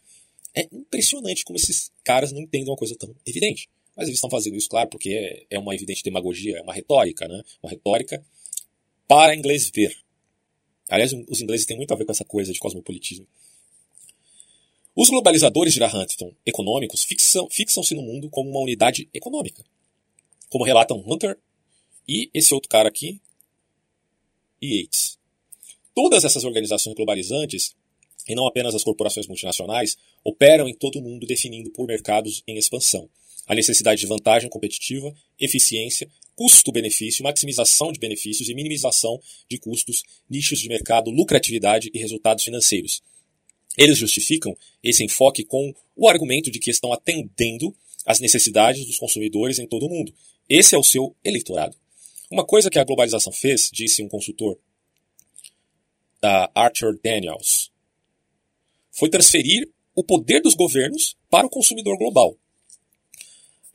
[0.55, 3.69] É impressionante como esses caras não entendem uma coisa tão evidente.
[3.95, 7.27] Mas eles estão fazendo isso, claro, porque é, é uma evidente demagogia, é uma retórica,
[7.27, 7.43] né?
[7.61, 8.25] Uma retórica
[9.07, 9.95] para inglês ver.
[10.89, 13.27] Aliás, os ingleses têm muito a ver com essa coisa de cosmopolitismo.
[14.95, 19.65] Os globalizadores de Huntington econômicos fixam-se fixam no mundo como uma unidade econômica,
[20.49, 21.37] como relatam Hunter
[22.07, 23.19] e esse outro cara aqui,
[24.61, 25.17] Yates.
[25.95, 27.75] Todas essas organizações globalizantes,
[28.27, 32.57] e não apenas as corporações multinacionais, operam em todo o mundo definindo por mercados em
[32.57, 33.09] expansão
[33.47, 39.19] a necessidade de vantagem competitiva, eficiência custo-benefício, maximização de benefícios e minimização
[39.49, 43.01] de custos, nichos de mercado, lucratividade e resultados financeiros.
[43.77, 49.59] Eles justificam esse enfoque com o argumento de que estão atendendo às necessidades dos consumidores
[49.59, 50.13] em todo o mundo.
[50.47, 51.75] Esse é o seu eleitorado.
[52.29, 54.57] Uma coisa que a globalização fez, disse um consultor
[56.21, 57.71] da Arthur Daniels,
[58.91, 62.37] foi transferir o poder dos governos para o consumidor global.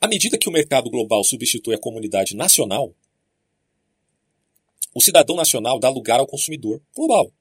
[0.01, 2.95] À medida que o mercado global substitui a comunidade nacional,
[4.93, 7.31] o cidadão nacional dá lugar ao consumidor global.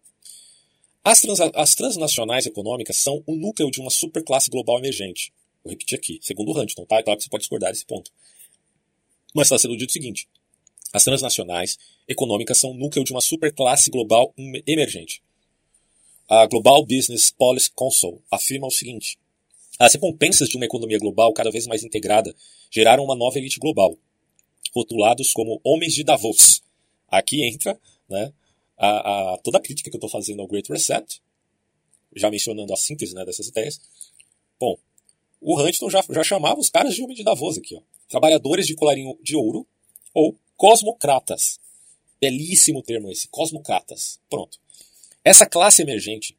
[1.04, 5.32] As, trans, as transnacionais econômicas são o núcleo de uma superclasse global emergente.
[5.64, 6.96] Vou repetir aqui, segundo o Huntington, tá?
[6.96, 8.10] É claro que você pode discordar desse ponto.
[9.34, 10.28] Mas está sendo dito o seguinte:
[10.92, 14.34] as transnacionais econômicas são o núcleo de uma superclasse global
[14.66, 15.22] emergente.
[16.28, 19.18] A Global Business Policy Council afirma o seguinte:
[19.78, 22.34] as recompensas de uma economia global cada vez mais integrada
[22.70, 23.96] geraram uma nova elite global,
[24.74, 26.62] rotulados como homens de Davos.
[27.06, 28.32] Aqui entra né,
[28.76, 31.22] a, a, toda a crítica que eu estou fazendo ao Great Reset,
[32.16, 33.80] já mencionando a síntese né, dessas ideias.
[34.58, 34.76] Bom,
[35.40, 37.80] o Huntington já, já chamava os caras de homem de Davos aqui, ó.
[38.08, 39.66] Trabalhadores de colarinho de ouro
[40.12, 41.60] ou cosmocratas.
[42.20, 44.18] Belíssimo termo esse, cosmocratas.
[44.28, 44.58] Pronto.
[45.22, 46.36] Essa classe emergente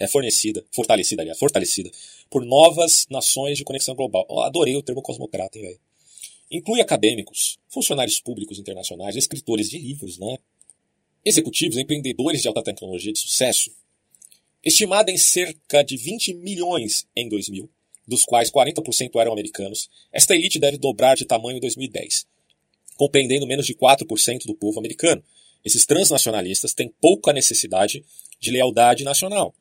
[0.00, 1.90] é fornecida, fortalecida, aliás, fortalecida
[2.32, 4.26] por novas nações de conexão global.
[4.40, 5.80] Adorei o termo cosmocrata, hein, velho?
[6.50, 10.36] inclui acadêmicos, funcionários públicos internacionais, escritores de livros, né?
[11.24, 13.70] executivos, empreendedores de alta tecnologia de sucesso,
[14.62, 17.70] estimada em cerca de 20 milhões em 2000,
[18.06, 22.26] dos quais 40% eram americanos, esta elite deve dobrar de tamanho em 2010,
[22.96, 25.22] compreendendo menos de 4% do povo americano.
[25.64, 28.04] Esses transnacionalistas têm pouca necessidade
[28.40, 29.54] de lealdade nacional.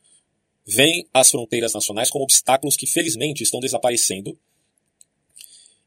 [0.65, 4.37] Veem as fronteiras nacionais como obstáculos que felizmente estão desaparecendo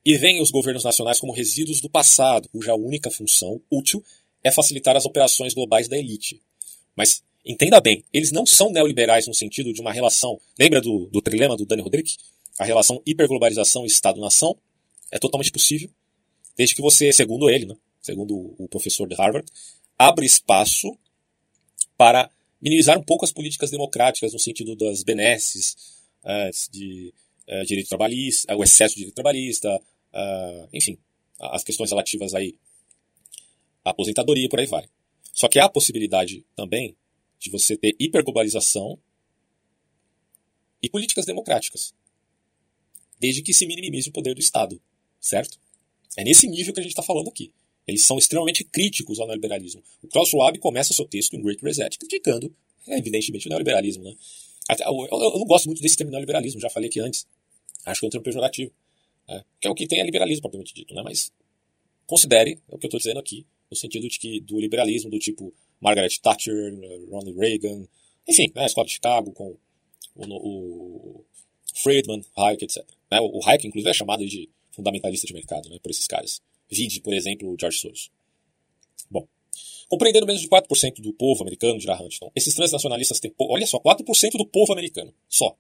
[0.05, 4.05] e veem os governos nacionais como resíduos do passado, cuja única função útil
[4.43, 6.43] é facilitar as operações globais da elite.
[6.95, 10.39] Mas entenda bem, eles não são neoliberais no sentido de uma relação.
[10.59, 12.17] Lembra do, do trilema do Dani Rodrik?
[12.59, 14.57] A relação hiperglobalização Estado-nação
[15.11, 15.89] é totalmente possível,
[16.57, 19.51] desde que você, segundo ele, né, segundo o professor de Harvard,
[19.99, 20.97] abre espaço
[21.97, 22.31] para
[22.65, 25.77] minimizar um pouco as políticas democráticas no sentido das benesses,
[26.25, 27.13] uh, de
[27.47, 30.99] uh, direito trabalhista, o excesso de direito trabalhista, uh, enfim,
[31.39, 32.59] as questões relativas aí
[33.85, 34.89] à aposentadoria e por aí vai.
[35.31, 36.97] Só que há a possibilidade também
[37.39, 38.99] de você ter hiperglobalização
[40.83, 41.93] e políticas democráticas,
[43.21, 44.81] desde que se minimize o poder do Estado,
[45.21, 45.59] certo?
[46.17, 47.53] É nesse nível que a gente está falando aqui.
[47.87, 49.83] Eles são extremamente críticos ao neoliberalismo.
[50.03, 52.55] O Klaus Schwab começa seu texto em Great Reset criticando,
[52.89, 54.05] evidentemente, o neoliberalismo.
[54.05, 54.15] Né?
[54.81, 57.27] Eu, eu, eu, não gosto muito desse termo neoliberalismo, já falei aqui antes.
[57.85, 58.73] Acho que é um termo pejorativo.
[59.29, 59.45] Né?
[59.61, 60.95] Que é o que tem é liberalismo, propriamente dito.
[60.95, 61.03] Né?
[61.03, 61.31] Mas
[62.07, 65.53] considere o que eu estou dizendo aqui, no sentido de que do liberalismo do tipo
[65.81, 66.75] Margaret Thatcher,
[67.11, 67.87] Ronald Reagan,
[68.27, 69.57] enfim, né, a escola de Chicago com
[70.15, 71.25] o, o
[71.75, 72.85] Friedman, Hayek, etc.
[73.11, 73.21] Né?
[73.21, 76.41] O Hayek, inclusive, é chamado de fundamentalista de mercado né, por esses caras.
[76.71, 78.11] Vide, por exemplo, o George Soros.
[79.11, 79.27] Bom,
[79.89, 83.33] compreendendo menos de 4% do povo americano, dirá Huntington, esses transnacionalistas têm...
[83.39, 85.57] Olha só, 4% do povo americano, só.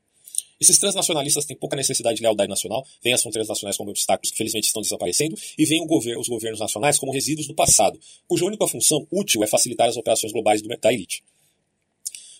[0.61, 4.37] Esses transnacionalistas têm pouca necessidade de lealdade nacional, veem as fronteiras nacionais como obstáculos que
[4.37, 8.67] felizmente estão desaparecendo e veem gover os governos nacionais como resíduos do passado, cuja única
[8.67, 11.23] função útil é facilitar as operações globais do, da elite.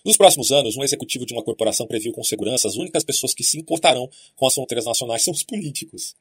[0.05, 3.43] Nos próximos anos, um executivo de uma corporação previu com segurança as únicas pessoas que
[3.43, 6.15] se importarão com as fronteiras nacionais são os políticos.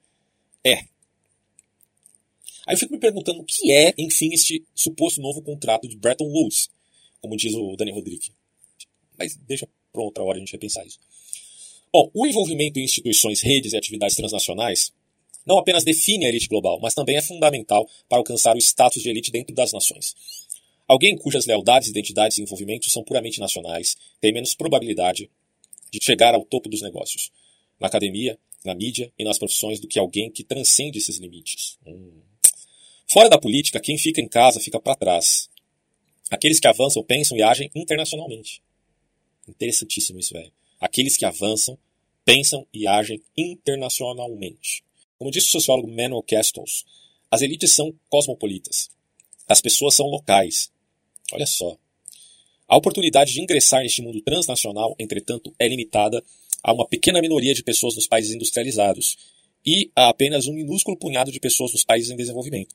[0.64, 0.86] É.
[2.66, 6.26] Aí eu fico me perguntando o que é, enfim, este suposto novo contrato de Bretton
[6.26, 6.70] Woods,
[7.22, 8.32] como diz o Daniel Rodrigues.
[9.18, 11.00] Mas deixa para outra hora a gente repensar isso.
[11.92, 14.92] Bom, o envolvimento em instituições, redes e atividades transnacionais
[15.46, 19.10] não apenas define a elite global, mas também é fundamental para alcançar o status de
[19.10, 20.16] elite dentro das nações.
[20.88, 25.30] Alguém cujas lealdades, identidades e envolvimentos são puramente nacionais tem menos probabilidade
[25.92, 27.32] de chegar ao topo dos negócios.
[27.80, 31.78] Na academia, na mídia e nas profissões do que alguém que transcende esses limites.
[31.86, 32.23] Hum.
[33.14, 35.48] Fora da política, quem fica em casa fica para trás.
[36.32, 38.60] Aqueles que avançam pensam e agem internacionalmente.
[39.48, 40.52] Interessantíssimo isso, velho.
[40.82, 41.78] Aqueles que avançam
[42.26, 44.84] pensam e agem internacionalmente.
[45.20, 46.86] Como disse o sociólogo Manuel Castells,
[47.30, 48.90] as elites são cosmopolitas.
[49.48, 50.72] As pessoas são locais.
[51.32, 51.78] Olha só.
[52.68, 56.24] A oportunidade de ingressar neste mundo transnacional, entretanto, é limitada
[56.64, 59.18] a uma pequena minoria de pessoas nos países industrializados
[59.64, 62.74] e a apenas um minúsculo punhado de pessoas nos países em desenvolvimento.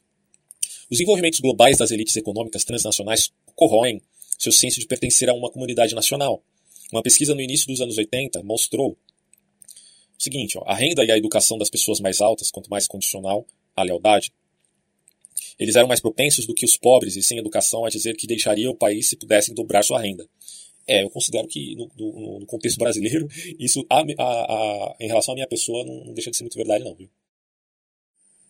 [0.90, 4.01] Os envolvimentos globais das elites econômicas transnacionais corroem
[4.38, 6.42] seu senso de pertencer a uma comunidade nacional.
[6.92, 11.18] Uma pesquisa no início dos anos 80 mostrou o seguinte: ó, a renda e a
[11.18, 13.46] educação das pessoas mais altas, quanto mais condicional
[13.77, 14.33] a lealdade,
[15.59, 18.72] eles eram mais propensos do que os pobres e sem educação a dizer que deixariam
[18.72, 20.29] o país se pudessem dobrar sua renda.
[20.87, 25.33] É, eu considero que no, no, no contexto brasileiro, isso a, a, a, em relação
[25.33, 26.94] à minha pessoa não, não, deixa de ser muito verdade, não.
[26.94, 27.11] Viu?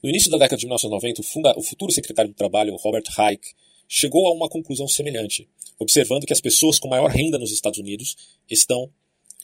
[0.02, 3.52] No início da década de 1990, o, funda, o futuro secretário do Trabalho, Robert Hayek,
[3.88, 8.16] chegou a uma conclusão semelhante, observando que as pessoas com maior renda nos Estados Unidos
[8.48, 8.90] estão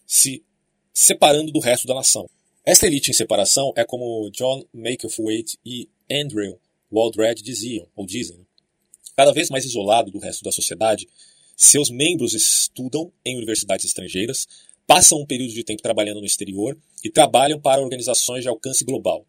[0.07, 0.45] se
[0.93, 2.29] separando do resto da nação.
[2.65, 5.21] Esta elite em separação é como John Makeoff
[5.65, 6.59] e Andrew
[6.91, 8.39] Waldred diziam, ou dizem.
[8.39, 8.45] Né?
[9.17, 11.09] Cada vez mais isolado do resto da sociedade,
[11.57, 14.47] seus membros estudam em universidades estrangeiras,
[14.87, 19.27] passam um período de tempo trabalhando no exterior e trabalham para organizações de alcance global.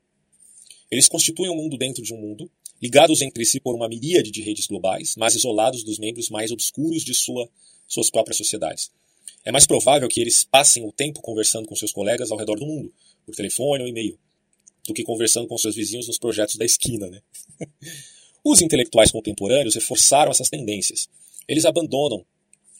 [0.95, 2.49] Eles constituem um mundo dentro de um mundo,
[2.81, 7.03] ligados entre si por uma miríade de redes globais, mas isolados dos membros mais obscuros
[7.03, 7.49] de sua,
[7.87, 8.89] suas próprias sociedades.
[9.43, 12.65] É mais provável que eles passem o tempo conversando com seus colegas ao redor do
[12.65, 12.93] mundo,
[13.25, 14.17] por telefone ou e-mail,
[14.87, 17.07] do que conversando com seus vizinhos nos projetos da esquina.
[17.09, 17.21] Né?
[18.43, 21.09] Os intelectuais contemporâneos reforçaram essas tendências
[21.47, 22.25] eles abandonam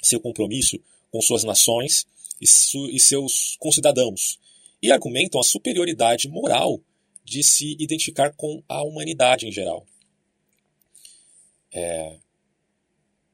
[0.02, 0.80] seu compromisso
[1.12, 2.06] com suas nações
[2.42, 4.40] e, su e seus concidadãos
[4.82, 6.82] e argumentam a superioridade moral
[7.26, 9.86] de se identificar com a humanidade em geral.
[11.74, 12.18] É...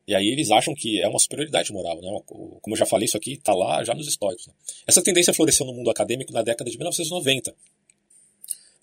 [0.08, 2.02] E aí eles acham que é uma superioridade moral.
[2.02, 2.10] Né?
[2.26, 4.48] Como eu já falei, isso aqui está lá já nos históricos.
[4.48, 4.54] Né?
[4.88, 7.56] Essa tendência floresceu no mundo acadêmico na década de 1990.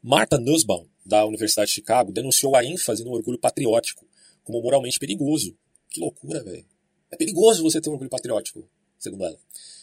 [0.01, 4.07] Martha Nussbaum da Universidade de Chicago, denunciou a ênfase no orgulho patriótico
[4.45, 5.57] como moralmente perigoso.
[5.89, 6.67] Que loucura, velho.
[7.11, 8.69] É perigoso você ter um orgulho patriótico,
[8.99, 9.39] segundo ela.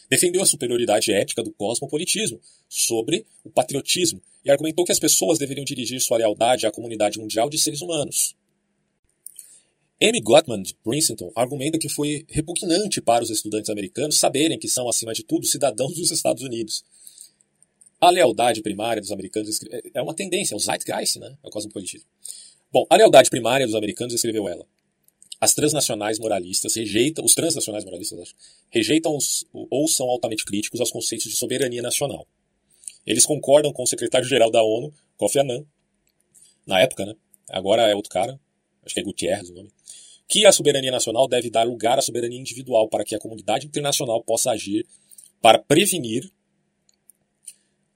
[0.08, 5.64] Defendeu a superioridade ética do cosmopolitismo sobre o patriotismo e argumentou que as pessoas deveriam
[5.64, 8.36] dirigir sua lealdade à comunidade mundial de seres humanos.
[10.00, 14.88] Amy Gottman, de Princeton, argumenta que foi repugnante para os estudantes americanos saberem que são,
[14.88, 16.84] acima de tudo, cidadãos dos Estados Unidos.
[17.98, 19.58] A lealdade primária dos americanos
[19.94, 21.34] é uma tendência, é o zeitgeist, né?
[21.42, 22.06] É o cosmopolitismo.
[22.70, 24.66] Bom, a lealdade primária dos americanos, escreveu ela,
[25.46, 28.34] as transnacionais moralistas rejeitam, os transnacionais moralistas acho,
[28.68, 32.26] rejeitam os, ou são altamente críticos aos conceitos de soberania nacional.
[33.06, 35.64] Eles concordam com o secretário-geral da ONU, Kofi Annan,
[36.66, 37.14] na época, né?
[37.48, 38.40] Agora é outro cara,
[38.84, 39.70] acho que é Gutierrez o nome,
[40.28, 44.20] que a soberania nacional deve dar lugar à soberania individual para que a comunidade internacional
[44.24, 44.84] possa agir
[45.40, 46.28] para prevenir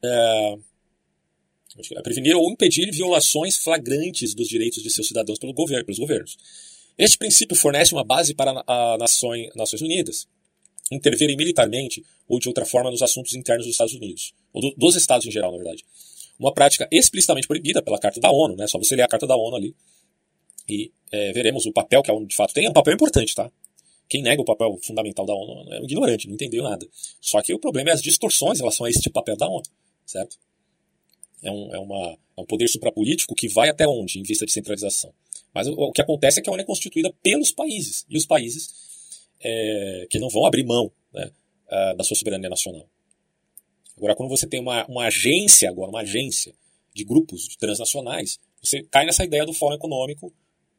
[0.04, 0.56] é,
[2.04, 6.36] prevenir ou impedir violações flagrantes dos direitos de seus cidadãos pelo governo, pelos governos.
[7.00, 10.28] Este princípio fornece uma base para as Nações, Unidas
[10.92, 14.96] intervirem militarmente ou de outra forma nos assuntos internos dos Estados Unidos, ou do, dos
[14.96, 15.82] Estados em geral, na verdade.
[16.38, 18.66] Uma prática explicitamente proibida pela Carta da ONU, né?
[18.66, 19.74] Só você ler a Carta da ONU ali
[20.68, 22.66] e é, veremos o papel que a ONU de fato tem.
[22.66, 23.50] É um papel importante, tá?
[24.06, 26.86] Quem nega o papel fundamental da ONU é um ignorante, não entendeu nada.
[27.18, 29.62] Só que o problema é as distorções em relação a esse papel da ONU,
[30.04, 30.36] certo?
[31.42, 34.53] É um, é uma, é um poder suprapolítico que vai até onde em vista de
[34.53, 35.12] centralização?
[35.55, 38.26] Mas o, o que acontece é que a ONU é constituída pelos países, e os
[38.26, 38.70] países
[39.40, 41.31] é, que não vão abrir mão né,
[41.96, 42.87] da sua soberania nacional.
[43.96, 46.55] Agora, quando você tem uma, uma agência, agora uma agência
[46.94, 50.33] de grupos de transnacionais, você cai nessa ideia do Fórum Econômico,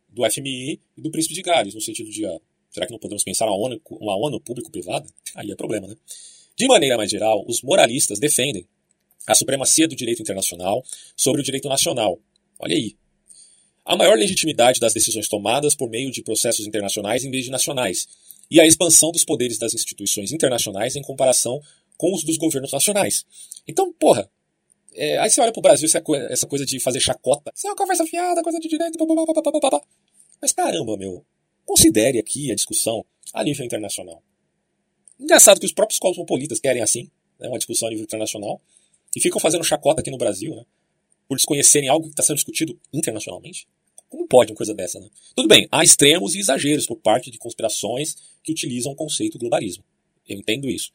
[0.10, 2.38] do FMI e do Príncipe de Gales, no sentido de, ah,
[2.69, 5.08] será que não podemos pensar uma ONU, uma ONU público-privada?
[5.36, 5.95] Aí é problema, né?
[6.58, 8.67] De maneira mais geral, os moralistas defendem
[9.27, 10.84] a supremacia do direito internacional
[11.15, 12.19] sobre o direito nacional.
[12.60, 12.95] Olha aí,
[13.86, 18.07] a maior legitimidade das decisões tomadas por meio de processos internacionais em vez de nacionais,
[18.49, 21.62] e a expansão dos poderes das instituições internacionais em comparação
[21.97, 23.25] com os dos governos nacionais.
[23.65, 24.29] Então, porra,
[24.93, 25.88] é, aí você olha pro Brasil,
[26.29, 29.81] essa coisa de fazer chacota, isso é uma conversa fiada, coisa de direito, blá,
[30.41, 31.25] mas caramba, meu,
[31.65, 34.21] considere aqui a discussão a nível internacional.
[35.17, 38.62] Engraçado que os próprios cosmopolitas querem assim, né, uma discussão a nível internacional,
[39.15, 40.65] e ficam fazendo chacota aqui no Brasil, né?
[41.28, 43.67] por desconhecerem algo que está sendo discutido internacionalmente?
[44.10, 45.10] Como pode uma coisa dessa, né?
[45.34, 49.84] Tudo bem, há extremos e exageros por parte de conspirações que utilizam o conceito globalismo.
[50.28, 50.91] Eu entendo isso.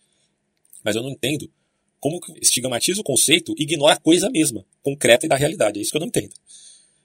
[0.85, 1.51] Mas eu não entendo
[1.99, 5.79] como estigmatiza o conceito e ignora a coisa mesma, concreta e da realidade.
[5.79, 6.35] É isso que eu não entendo.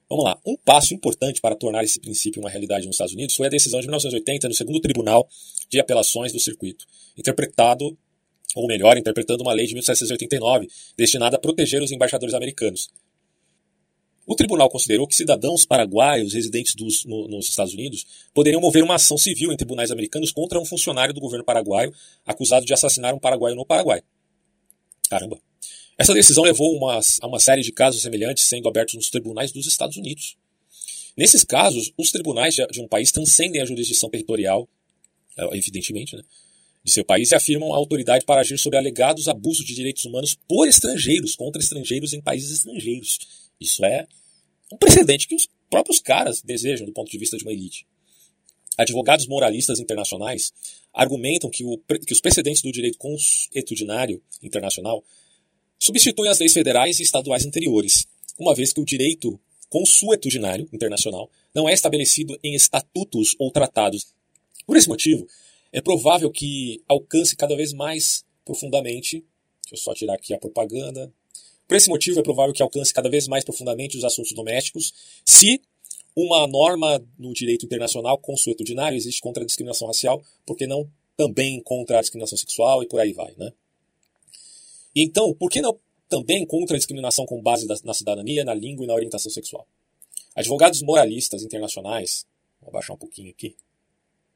[0.09, 0.37] Vamos lá.
[0.45, 3.79] Um passo importante para tornar esse princípio uma realidade nos Estados Unidos foi a decisão
[3.79, 5.25] de 1980 no segundo Tribunal
[5.69, 6.85] de Apelações do Circuito,
[7.17, 7.97] interpretado,
[8.55, 12.89] ou melhor, interpretando uma lei de 1789 destinada a proteger os embaixadores americanos,
[14.25, 18.95] o tribunal considerou que cidadãos paraguaios residentes dos, no, nos Estados Unidos poderiam mover uma
[18.95, 21.93] ação civil em tribunais americanos contra um funcionário do governo paraguaio
[22.25, 24.01] acusado de assassinar um paraguaio no Paraguai.
[25.09, 25.39] Caramba.
[25.97, 29.67] Essa decisão levou uma, a uma série de casos semelhantes sendo abertos nos tribunais dos
[29.67, 30.37] Estados Unidos.
[31.17, 34.67] Nesses casos, os tribunais de, de um país transcendem a jurisdição territorial,
[35.37, 36.23] é, evidentemente, né,
[36.83, 40.37] de seu país e afirmam a autoridade para agir sobre alegados abusos de direitos humanos
[40.47, 43.19] por estrangeiros, contra estrangeiros em países estrangeiros.
[43.59, 44.07] Isso é
[44.71, 47.85] um precedente que os próprios caras desejam do ponto de vista de uma elite.
[48.77, 50.53] Advogados moralistas internacionais
[50.93, 55.03] argumentam que, o, que os precedentes do direito consuetudinário internacional
[55.77, 58.07] substituem as leis federais e estaduais anteriores,
[58.39, 59.39] uma vez que o direito
[59.69, 64.13] consuetudinário internacional não é estabelecido em estatutos ou tratados.
[64.65, 65.27] Por esse motivo,
[65.71, 69.25] é provável que alcance cada vez mais profundamente.
[69.63, 71.11] Deixa eu só tirar aqui a propaganda.
[71.67, 74.93] Por esse motivo, é provável que alcance cada vez mais profundamente os assuntos domésticos
[75.25, 75.61] se
[76.15, 81.99] uma norma no direito internacional consuetudinário existe contra a discriminação racial, porque não também contra
[81.99, 83.53] a discriminação sexual e por aí vai, né?
[84.93, 88.83] E então, por que não também contra a discriminação com base na cidadania, na língua
[88.83, 89.65] e na orientação sexual?
[90.35, 92.25] Advogados moralistas internacionais,
[92.59, 93.55] vou abaixar um pouquinho aqui,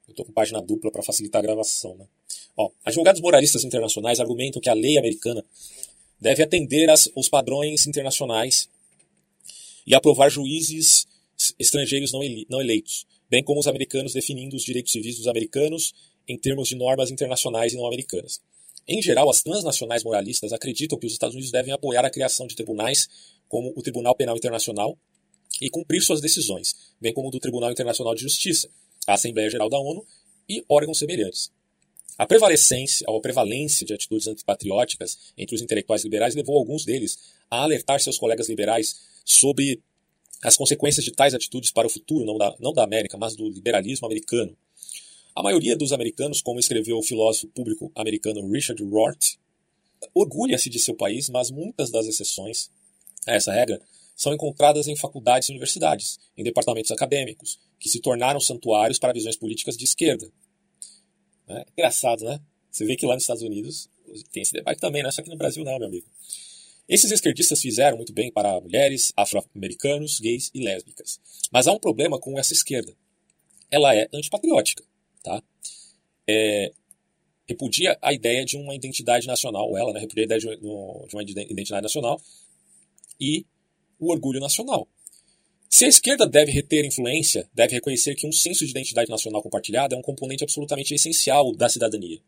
[0.08, 2.08] eu estou com página dupla para facilitar a gravação, né?
[2.58, 5.44] Ó, advogados moralistas internacionais argumentam que a lei americana
[6.20, 8.70] deve atender aos padrões internacionais
[9.86, 11.06] e aprovar juízes
[11.60, 15.94] estrangeiros não, não eleitos, bem como os americanos definindo os direitos civis dos americanos
[16.28, 18.42] em termos de normas internacionais e não americanas.
[18.88, 22.56] Em geral, as transnacionais moralistas acreditam que os Estados Unidos devem apoiar a criação de
[22.56, 23.08] tribunais
[23.48, 24.98] como o Tribunal Penal Internacional
[25.62, 28.70] e cumprir suas decisões, bem como do Tribunal Internacional de Justiça,
[29.08, 30.06] a Assembleia Geral da ONU
[30.48, 31.52] e órgãos semelhantes.
[32.18, 32.78] A prevalência,
[33.08, 37.18] a prevalência de atitudes antipatrióticas entre os intelectuais liberais levou alguns deles
[37.50, 38.96] a alertar seus colegas liberais
[39.26, 39.82] sobre
[40.42, 43.50] as consequências de tais atitudes para o futuro, não da, não da América, mas do
[43.50, 44.56] liberalismo americano.
[45.36, 49.38] A maioria dos americanos, como escreveu o filósofo público americano Richard Rorty,
[50.14, 52.70] orgulha-se de seu país, mas muitas das exceções
[53.28, 53.82] a essa regra
[54.16, 59.36] são encontradas em faculdades e universidades, em departamentos acadêmicos, que se tornaram santuários para visões
[59.36, 60.32] políticas de esquerda.
[61.48, 62.40] É engraçado, né?
[62.72, 63.90] Você vê que lá nos Estados Unidos
[64.32, 66.08] tem esse debate também, não é só aqui no Brasil não, meu amigo.
[66.88, 71.20] Esses esquerdistas fizeram muito bem para mulheres, afro-americanos, gays e lésbicas.
[71.52, 72.96] Mas há um problema com essa esquerda.
[73.72, 74.84] Ela é antipatriótica.
[75.24, 75.42] Tá?
[76.28, 76.72] É,
[77.48, 81.82] repudia a ideia de uma identidade nacional, ela né, repudia a ideia de uma identidade
[81.82, 82.22] nacional
[83.20, 83.46] e
[84.00, 84.88] o orgulho nacional.
[85.70, 89.96] Se a esquerda deve reter influência, deve reconhecer que um senso de identidade nacional compartilhada
[89.96, 92.22] é um componente absolutamente essencial da cidadania.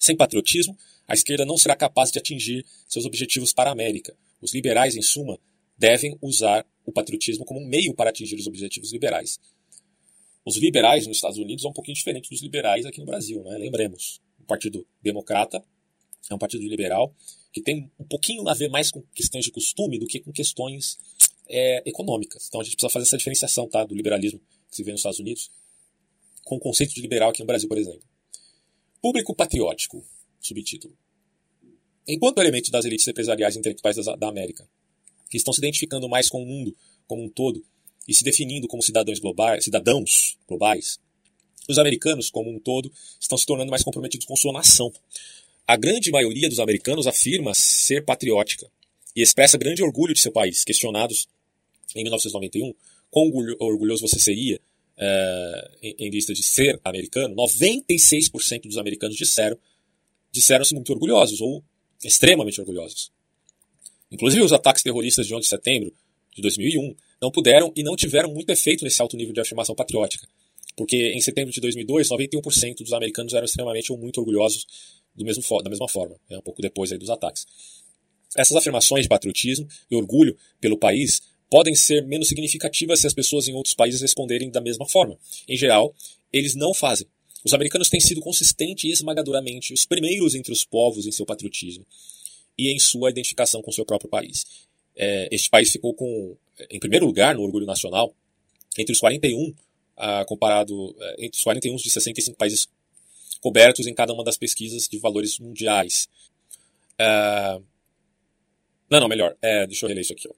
[0.00, 0.76] Sem patriotismo,
[1.06, 4.16] a esquerda não será capaz de atingir seus objetivos para a América.
[4.40, 5.38] Os liberais, em suma,
[5.78, 9.38] devem usar o patriotismo como um meio para atingir os objetivos liberais.
[10.44, 13.58] Os liberais nos Estados Unidos são um pouquinho diferentes dos liberais aqui no Brasil, né?
[13.58, 14.20] lembremos.
[14.40, 15.62] O Partido Democrata
[16.30, 17.14] é um partido liberal
[17.56, 20.98] que tem um pouquinho a ver mais com questões de costume do que com questões
[21.48, 22.48] é, econômicas.
[22.48, 24.38] Então a gente precisa fazer essa diferenciação tá, do liberalismo
[24.68, 25.50] que se vê nos Estados Unidos
[26.44, 28.02] com o conceito de liberal aqui no Brasil, por exemplo.
[29.00, 30.04] Público patriótico,
[30.38, 30.94] subtítulo.
[32.06, 34.68] Enquanto elementos das elites empresariais e intelectuais da América,
[35.30, 36.76] que estão se identificando mais com o mundo
[37.06, 37.64] como um todo
[38.06, 41.00] e se definindo como cidadãos globais, cidadãos globais,
[41.66, 44.92] os americanos, como um todo, estão se tornando mais comprometidos com sua nação.
[45.66, 48.70] A grande maioria dos americanos afirma ser patriótica
[49.14, 50.62] e expressa grande orgulho de seu país.
[50.62, 51.28] Questionados
[51.94, 52.72] em 1991
[53.10, 54.60] quão orgulhoso você seria
[54.96, 59.58] é, em, em vista de ser americano, 96% dos americanos disseram
[60.32, 61.64] disseram-se muito orgulhosos ou
[62.04, 63.10] extremamente orgulhosos.
[64.10, 65.92] Inclusive os ataques terroristas de 11 de setembro
[66.34, 70.28] de 2001 não puderam e não tiveram muito efeito nesse alto nível de afirmação patriótica.
[70.74, 74.66] Porque em setembro de 2002, 91% dos americanos eram extremamente ou muito orgulhosos
[75.14, 77.46] do mesmo, da mesma forma, né, um pouco depois aí dos ataques.
[78.36, 83.48] Essas afirmações de patriotismo e orgulho pelo país podem ser menos significativas se as pessoas
[83.48, 85.16] em outros países responderem da mesma forma.
[85.48, 85.94] Em geral,
[86.32, 87.06] eles não fazem.
[87.44, 91.86] Os americanos têm sido consistente e esmagadoramente os primeiros entre os povos em seu patriotismo
[92.58, 94.44] e em sua identificação com seu próprio país.
[94.96, 96.36] É, este país ficou com,
[96.70, 98.14] em primeiro lugar no orgulho nacional
[98.76, 99.54] entre os 41
[99.96, 102.68] ah, comparado eh, entre os 41 de 65 países
[103.40, 106.08] cobertos em cada uma das pesquisas de valores mundiais.
[106.98, 107.60] Ah,
[108.90, 109.36] não, não, melhor.
[109.42, 110.28] É, deixa eu reler isso aqui.
[110.28, 110.32] Ó.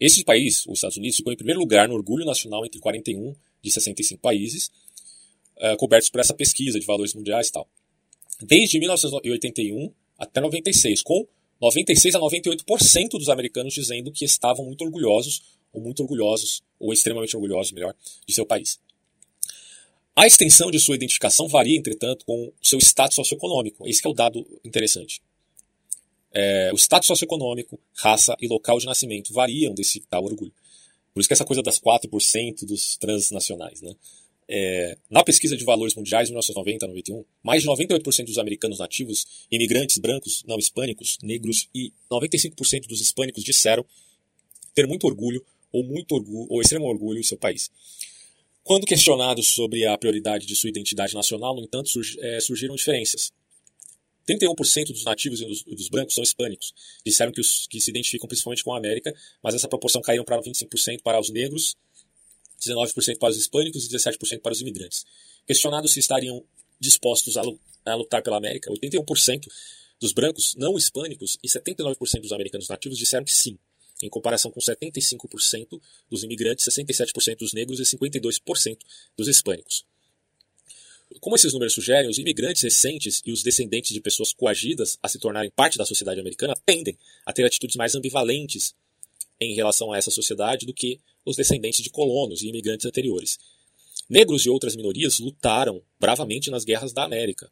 [0.00, 3.70] Esse país, os Estados Unidos, ficou em primeiro lugar no orgulho nacional entre 41 de
[3.70, 4.70] 65 países
[5.58, 7.68] uh, cobertos por essa pesquisa de valores mundiais e tal.
[8.40, 11.26] Desde 1981 até 96, com
[11.60, 15.42] 96 a 98% dos americanos dizendo que estavam muito orgulhosos
[15.74, 17.94] ou muito orgulhosos, ou extremamente orgulhosos, melhor,
[18.26, 18.78] de seu país.
[20.16, 23.86] A extensão de sua identificação varia, entretanto, com seu status socioeconômico.
[23.88, 25.20] Esse é o dado interessante.
[26.32, 30.52] É, o status socioeconômico, raça e local de nascimento variam desse tal orgulho.
[31.12, 33.82] Por isso que essa coisa das 4% dos transnacionais.
[33.82, 33.94] Né?
[34.48, 39.26] É, na pesquisa de valores mundiais de 1990 91, mais de 98% dos americanos nativos,
[39.50, 43.84] imigrantes brancos, não hispânicos, negros e 95% dos hispânicos disseram
[44.74, 45.44] ter muito orgulho
[45.74, 47.68] ou muito orgulho, ou extremo orgulho em seu país.
[48.62, 53.32] Quando questionados sobre a prioridade de sua identidade nacional, no entanto, é, surgiram diferenças.
[54.26, 56.72] 31% dos nativos e dos, dos, brancos são hispânicos.
[57.04, 59.12] Disseram que, os, que se identificam principalmente com a América,
[59.42, 61.76] mas essa proporção caiu para 25% para os negros,
[62.62, 65.04] 19% para os hispânicos e 17% para os imigrantes.
[65.46, 66.42] Questionados se estariam
[66.80, 67.42] dispostos a,
[67.84, 69.46] a lutar pela América, 81%
[70.00, 73.58] dos brancos não hispânicos e 79% dos americanos nativos disseram que sim
[74.04, 75.80] em comparação com 75%
[76.10, 78.78] dos imigrantes, 67% dos negros e 52%
[79.16, 79.84] dos hispânicos.
[81.20, 85.18] Como esses números sugerem, os imigrantes recentes e os descendentes de pessoas coagidas a se
[85.18, 88.74] tornarem parte da sociedade americana tendem a ter atitudes mais ambivalentes
[89.40, 93.38] em relação a essa sociedade do que os descendentes de colonos e imigrantes anteriores.
[94.08, 97.50] Negros e outras minorias lutaram bravamente nas guerras da América.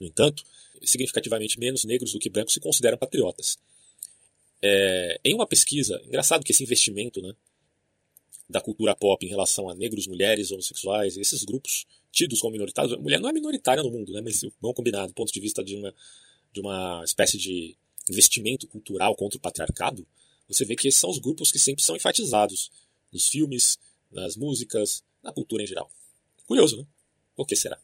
[0.00, 0.44] No entanto,
[0.82, 3.58] significativamente menos negros do que brancos se consideram patriotas.
[4.62, 7.34] É, em uma pesquisa, engraçado que esse investimento né,
[8.48, 12.96] da cultura pop em relação a negros, mulheres, homossexuais, esses grupos tidos como minoritários, a
[12.96, 15.74] mulher não é minoritária no mundo, né, mas vamos combinar do ponto de vista de
[15.74, 15.94] uma,
[16.52, 17.76] de uma espécie de
[18.08, 20.06] investimento cultural contra o patriarcado,
[20.48, 22.70] você vê que esses são os grupos que sempre são enfatizados
[23.10, 23.78] nos filmes,
[24.10, 25.90] nas músicas, na cultura em geral.
[26.46, 26.86] Curioso, né?
[27.34, 27.78] Por que será?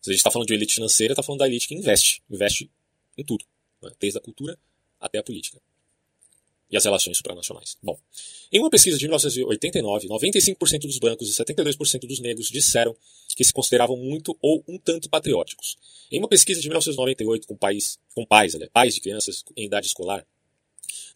[0.00, 2.70] Se a gente está falando de elite financeira, está falando da elite que investe, investe
[3.16, 3.44] em tudo,
[3.82, 3.90] né?
[3.98, 4.58] desde a cultura
[5.04, 5.60] até a política.
[6.70, 7.76] e as relações supranacionais.
[7.80, 7.96] Bom,
[8.50, 12.96] em uma pesquisa de 1989, 95% dos brancos e 72% dos negros disseram
[13.36, 15.76] que se consideravam muito ou um tanto patrióticos.
[16.10, 19.86] Em uma pesquisa de 1998 com, pais, com pais, aliás, pais de crianças em idade
[19.86, 20.26] escolar,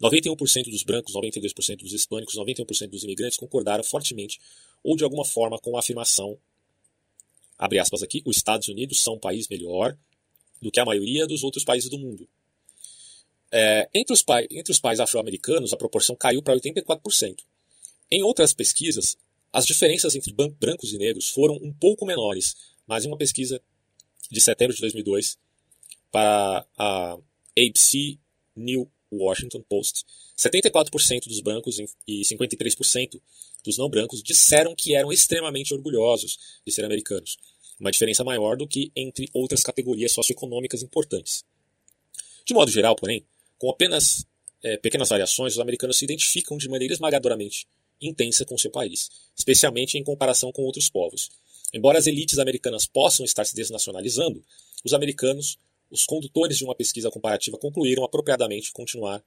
[0.01, 4.39] 91% dos brancos, 92% dos hispânicos, 91% dos imigrantes concordaram fortemente
[4.84, 6.39] ou de alguma forma com a afirmação,
[7.59, 9.97] abre aspas aqui, os Estados Unidos são um país melhor
[10.61, 12.28] do que a maioria dos outros países do mundo.
[13.51, 17.36] É, entre, os entre os pais afro-americanos, a proporção caiu para 84%.
[18.11, 19.16] Em outras pesquisas,
[19.53, 22.55] as diferenças entre brancos e negros foram um pouco menores,
[22.86, 23.61] mas em uma pesquisa
[24.30, 25.38] de setembro de 2002
[26.11, 27.18] para a
[27.57, 28.18] ABC
[28.55, 30.05] New Washington Post,
[30.36, 33.20] 74% dos brancos e 53%
[33.64, 37.38] dos não brancos disseram que eram extremamente orgulhosos de ser americanos,
[37.80, 41.44] uma diferença maior do que entre outras categorias socioeconômicas importantes.
[42.44, 43.26] De modo geral, porém,
[43.59, 44.26] com apenas
[44.62, 47.66] é, pequenas variações, os americanos se identificam de maneira esmagadoramente
[48.00, 51.30] intensa com seu país, especialmente em comparação com outros povos.
[51.72, 54.42] Embora as elites americanas possam estar se desnacionalizando,
[54.84, 55.59] os americanos,
[55.90, 59.22] os condutores de uma pesquisa comparativa, concluíram apropriadamente continuar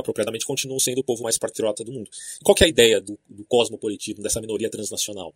[0.00, 2.08] apropriadamente continuam sendo o povo mais patriota do mundo.
[2.40, 5.34] E qual é a ideia do, do cosmopolitismo, dessa minoria transnacional?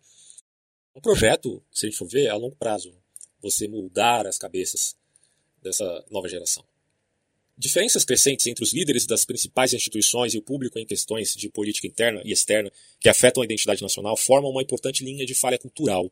[0.95, 2.93] Um projeto, se a gente for ver, é a longo prazo.
[3.41, 4.95] Você mudar as cabeças
[5.61, 6.63] dessa nova geração.
[7.55, 11.85] Diferenças crescentes entre os líderes das principais instituições e o público em questões de política
[11.85, 16.11] interna e externa que afetam a identidade nacional formam uma importante linha de falha cultural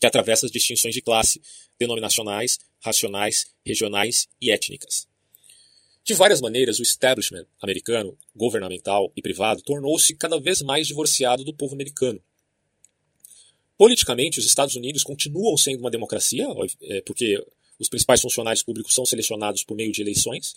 [0.00, 1.40] que atravessa as distinções de classe,
[1.78, 5.06] denominacionais, racionais, regionais e étnicas.
[6.04, 11.54] De várias maneiras, o establishment americano, governamental e privado, tornou-se cada vez mais divorciado do
[11.54, 12.20] povo americano.
[13.76, 16.46] Politicamente, os Estados Unidos continuam sendo uma democracia,
[16.82, 17.44] é, porque
[17.78, 20.54] os principais funcionários públicos são selecionados por meio de eleições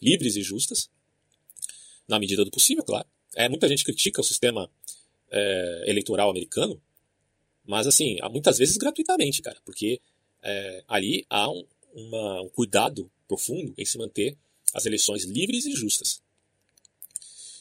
[0.00, 0.88] livres e justas,
[2.08, 3.06] na medida do possível, claro.
[3.36, 4.70] É, muita gente critica o sistema
[5.30, 6.80] é, eleitoral americano,
[7.64, 10.00] mas assim, muitas vezes gratuitamente, cara, porque
[10.42, 14.36] é, ali há um, uma, um cuidado profundo em se manter
[14.74, 16.22] as eleições livres e justas.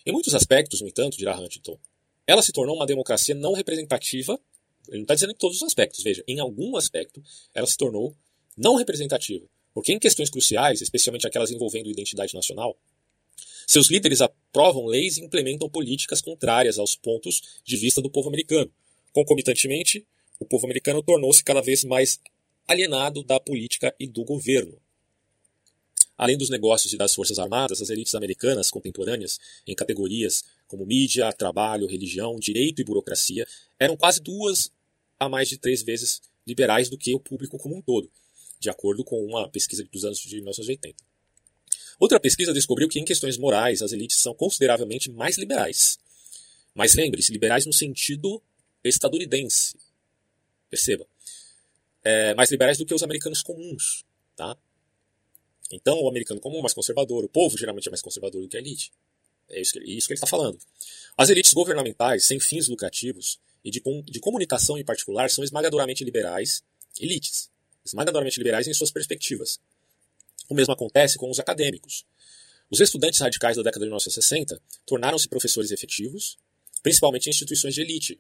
[0.06, 1.78] Em muitos aspectos, no entanto, dirá Huntington,
[2.26, 4.40] ela se tornou uma democracia não representativa.
[4.88, 8.16] Ele não está dizendo em todos os aspectos, veja, em algum aspecto ela se tornou
[8.58, 12.78] não representativa, porque em questões cruciais, especialmente aquelas envolvendo identidade nacional,
[13.66, 18.72] seus líderes aprovam leis e implementam políticas contrárias aos pontos de vista do povo americano.
[19.14, 20.06] Concomitantemente,
[20.40, 22.20] o povo americano tornou-se cada vez mais
[22.68, 24.80] alienado da política e do governo.
[26.18, 31.32] Além dos negócios e das forças armadas, as elites americanas contemporâneas, em categorias como mídia,
[31.32, 33.48] trabalho, religião, direito e burocracia,
[33.80, 34.72] eram quase duas
[35.20, 38.12] a mais de três vezes liberais do que o público como um todo,
[38.60, 41.04] de acordo com uma pesquisa dos anos de 1980.
[42.00, 46.00] Outra pesquisa descobriu que, em questões morais, as elites são consideravelmente mais liberais.
[46.74, 48.42] Mas lembre-se, liberais no sentido
[48.84, 49.76] estadunidense.
[50.70, 51.06] Perceba.
[52.04, 54.06] É, mais liberais do que os americanos comuns.
[54.36, 54.58] Tá?
[55.72, 58.58] Então, o americano comum é mais conservador, o povo geralmente é mais conservador do que
[58.58, 58.92] a elite.
[59.50, 60.58] É isso que, isso que ele está falando.
[61.18, 66.64] As elites governamentais, sem fins lucrativos, e de, de comunicação em particular, são esmagadoramente liberais,
[67.00, 67.50] elites
[67.86, 69.60] esmagadoramente liberais em suas perspectivas.
[70.50, 72.06] O mesmo acontece com os acadêmicos.
[72.70, 76.38] Os estudantes radicais da década de 1960 tornaram-se professores efetivos,
[76.84, 78.20] principalmente em instituições de elite.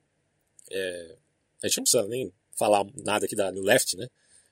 [0.71, 1.15] É,
[1.63, 4.07] a gente não precisa nem falar nada aqui da New Left, né?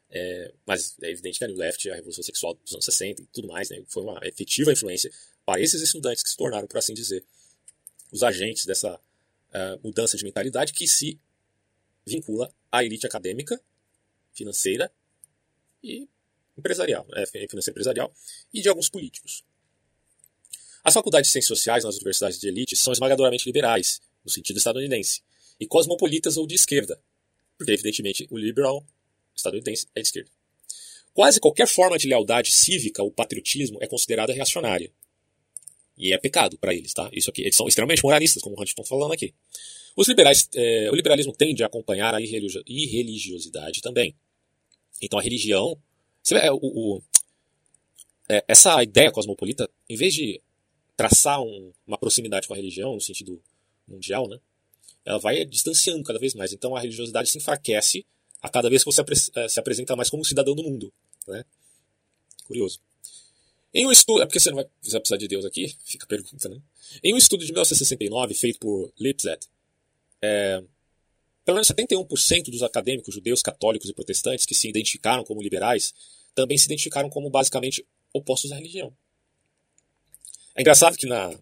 [0.10, 3.26] É, mas é evidente que a New Left, a Revolução Sexual dos anos 60 e
[3.26, 5.12] tudo mais, né, foi uma efetiva influência
[5.46, 7.24] para esses estudantes que se tornaram, por assim dizer,
[8.12, 11.20] os agentes dessa uh, mudança de mentalidade que se
[12.06, 13.62] vincula à elite acadêmica,
[14.38, 14.92] financeira
[15.84, 16.08] e
[16.58, 18.14] empresarial, é, financeira empresarial,
[18.54, 19.44] e de alguns políticos.
[20.84, 25.22] As faculdades de ciências sociais nas universidades de elite são esmagadoramente liberais, no sentido estadunidense,
[25.60, 27.00] e cosmopolitas ou de esquerda,
[27.58, 28.86] porque, evidentemente, o liberal
[29.36, 30.32] estadunidense é de esquerda.
[31.14, 34.92] Quase qualquer forma de lealdade cívica ou patriotismo é considerada reacionária.
[35.98, 37.10] E é pecado para eles, tá?
[37.12, 39.34] Isso aqui, eles são extremamente moralistas, como o Huntington está falando aqui.
[39.96, 44.16] Os liberais, é, o liberalismo tende a acompanhar a irreligiosidade também.
[45.02, 45.78] Então a religião.
[46.30, 47.02] Vê, o, o,
[48.30, 50.42] é, essa ideia cosmopolita, em vez de
[50.96, 53.42] traçar um, uma proximidade com a religião, no sentido
[53.88, 54.40] mundial, né,
[55.06, 56.52] ela vai distanciando cada vez mais.
[56.52, 58.06] Então a religiosidade se enfraquece
[58.42, 59.02] a cada vez que você
[59.36, 60.92] é, se apresenta mais como cidadão do mundo.
[61.28, 61.46] Né?
[62.46, 62.80] Curioso.
[63.74, 66.50] Em um estudo, é porque você não vai precisar de Deus aqui, fica a pergunta,
[66.50, 66.60] né?
[67.04, 69.48] Em um estudo de 1969 feito por Lipset,
[70.22, 70.64] é,
[71.48, 75.94] pelo menos 71% dos acadêmicos judeus, católicos e protestantes que se identificaram como liberais
[76.36, 78.94] também se identificaram como basicamente opostos à religião.
[80.54, 81.34] É engraçado que na,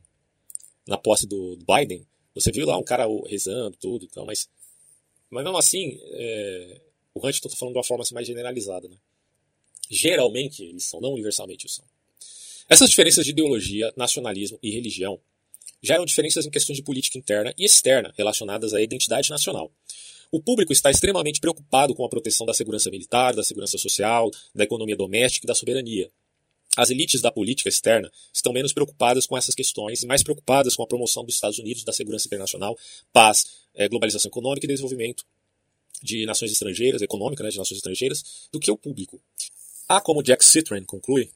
[0.88, 4.48] na posse do Biden, você viu lá um cara rezando, tudo, então, mas,
[5.28, 6.82] mas mesmo assim, é,
[7.12, 8.88] o Huntington está falando de uma forma assim, mais generalizada.
[8.88, 8.98] Né?
[9.90, 11.84] Geralmente eles são, não universalmente são.
[12.70, 15.20] Essas diferenças de ideologia, nacionalismo e religião
[15.82, 19.72] geram diferenças em questões de política interna e externa relacionadas à identidade nacional.
[20.36, 24.66] O público está extremamente preocupado com a proteção da segurança militar, da segurança social, da
[24.66, 26.12] economia doméstica e da soberania.
[26.76, 30.84] As elites da política externa estão menos preocupadas com essas questões e mais preocupadas com
[30.84, 32.78] a promoção dos Estados Unidos, da segurança internacional,
[33.14, 35.26] paz, eh, globalização econômica e desenvolvimento
[36.04, 39.22] de nações estrangeiras, econômica né, de nações estrangeiras, do que o público.
[39.88, 41.32] Há, como Jack Citron conclui,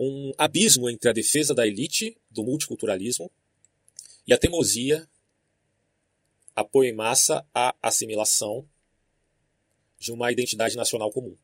[0.00, 3.30] um abismo entre a defesa da elite do multiculturalismo
[4.26, 5.06] e a teimosia,
[6.54, 8.68] apoio em massa à assimilação
[9.98, 11.36] de uma identidade nacional comum.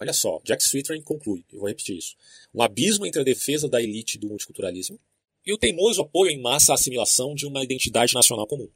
[0.00, 2.14] Olha só, Jack Swittern conclui, eu vou repetir isso,
[2.54, 4.98] um abismo entre a defesa da elite do multiculturalismo
[5.44, 8.68] e o teimoso apoio em massa à assimilação de uma identidade nacional comum.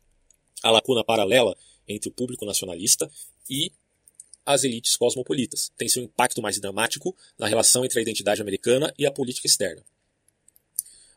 [0.63, 1.57] A lacuna paralela
[1.87, 3.11] entre o público nacionalista
[3.49, 3.73] e
[4.45, 5.71] as elites cosmopolitas.
[5.77, 9.85] Tem seu impacto mais dramático na relação entre a identidade americana e a política externa.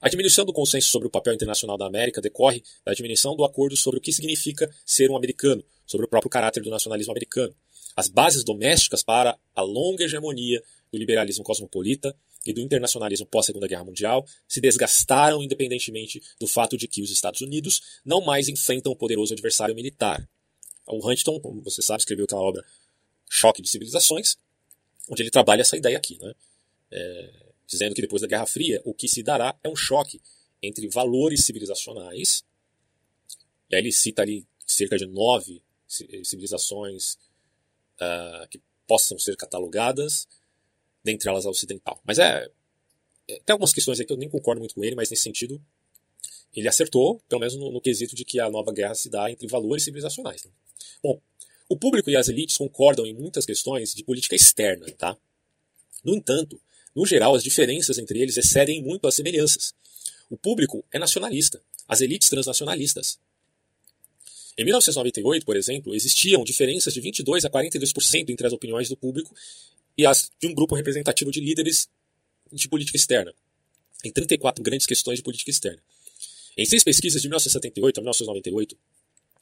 [0.05, 3.75] A diminuição do consenso sobre o papel internacional da América decorre da diminuição do acordo
[3.75, 7.55] sobre o que significa ser um americano, sobre o próprio caráter do nacionalismo americano.
[7.95, 13.83] As bases domésticas para a longa hegemonia do liberalismo cosmopolita e do internacionalismo pós-Segunda Guerra
[13.83, 18.95] Mundial se desgastaram independentemente do fato de que os Estados Unidos não mais enfrentam o
[18.95, 20.29] poderoso adversário militar.
[20.85, 22.63] O Huntington, como você sabe, escreveu aquela obra
[23.27, 24.37] Choque de Civilizações,
[25.09, 26.31] onde ele trabalha essa ideia aqui, né?
[26.91, 30.21] É, dizendo que depois da Guerra Fria, o que se dará é um choque
[30.61, 32.43] entre valores civilizacionais,
[33.69, 37.17] e aí ele cita ali cerca de nove civilizações
[37.95, 40.27] uh, que possam ser catalogadas,
[41.03, 42.01] dentre elas a ocidental.
[42.03, 42.49] Mas é,
[43.27, 45.61] é, Tem algumas questões aí que eu nem concordo muito com ele, mas nesse sentido
[46.53, 49.47] ele acertou, pelo menos no, no quesito de que a nova guerra se dá entre
[49.47, 50.43] valores civilizacionais.
[50.43, 50.51] Né?
[51.03, 51.21] Bom,
[51.67, 55.17] o público e as elites concordam em muitas questões de política externa, tá?
[56.03, 56.61] No entanto,
[56.95, 59.73] no geral, as diferenças entre eles excedem muito as semelhanças.
[60.29, 63.19] O público é nacionalista, as elites transnacionalistas.
[64.57, 69.35] Em 1998, por exemplo, existiam diferenças de 22 a 42% entre as opiniões do público
[69.97, 71.89] e as de um grupo representativo de líderes
[72.51, 73.33] de política externa,
[74.03, 75.81] em 34 grandes questões de política externa.
[76.57, 78.77] Em seis pesquisas de 1978 a 1998,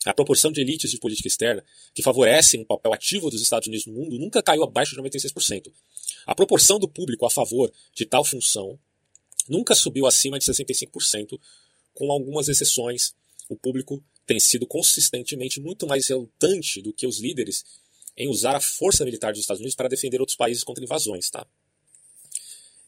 [0.06, 3.86] a proporção de elites de política externa que favorecem um papel ativo dos Estados Unidos
[3.86, 5.72] no mundo nunca caiu abaixo de 96%.
[6.26, 8.78] A proporção do público a favor de tal função
[9.48, 11.40] nunca subiu acima de 65%,
[11.94, 13.14] com algumas exceções.
[13.50, 17.64] O público tem sido consistentemente muito mais relutante do que os líderes
[18.16, 21.30] em usar a força militar dos Estados Unidos para defender outros países contra invasões.
[21.30, 21.46] Tá?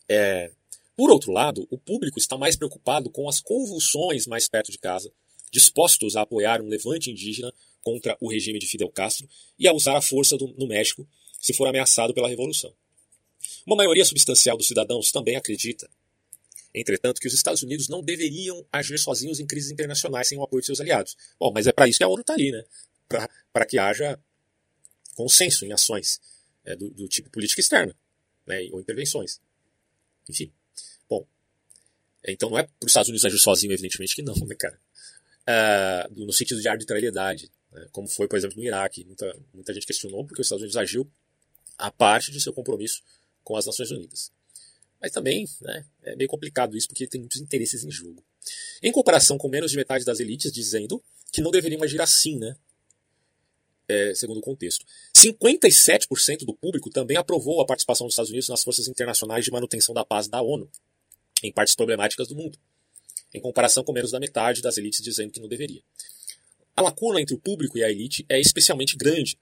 [0.07, 0.51] É,
[0.95, 5.11] por outro lado, o público está mais preocupado com as convulsões mais perto de casa,
[5.51, 9.29] dispostos a apoiar um levante indígena contra o regime de Fidel Castro
[9.59, 11.07] e a usar a força do, no México
[11.39, 12.73] se for ameaçado pela revolução.
[13.65, 15.87] Uma maioria substancial dos cidadãos também acredita,
[16.73, 20.61] entretanto, que os Estados Unidos não deveriam agir sozinhos em crises internacionais sem o apoio
[20.61, 21.15] de seus aliados.
[21.39, 22.63] Bom, mas é para isso que a ONU está ali, né?
[23.53, 24.19] Para que haja
[25.13, 26.19] consenso em ações
[26.65, 27.95] é, do, do, tipo política externa
[28.45, 29.39] né, ou intervenções.
[30.29, 30.51] Enfim.
[31.07, 31.25] Bom,
[32.27, 34.79] então não é para os Estados Unidos agir sozinho, evidentemente que não, né, cara?
[35.47, 39.03] É, no sentido de arbitrariedade, né, como foi, por exemplo, no Iraque.
[39.05, 41.09] Muita, muita gente questionou porque os Estados Unidos agiu
[41.77, 43.03] a parte de seu compromisso
[43.43, 44.31] com as Nações Unidas.
[44.99, 48.23] Mas também né, é meio complicado isso porque tem muitos interesses em jogo.
[48.81, 52.55] Em comparação com menos de metade das elites dizendo que não deveriam agir assim, né?
[53.87, 54.83] É, segundo o contexto.
[55.15, 59.93] 57% do público também aprovou a participação dos Estados Unidos nas forças internacionais de manutenção
[59.93, 60.67] da paz da ONU,
[61.43, 62.57] em partes problemáticas do mundo,
[63.35, 65.81] em comparação com menos da metade das elites dizendo que não deveria.
[66.75, 69.37] A lacuna entre o público e a elite é especialmente grande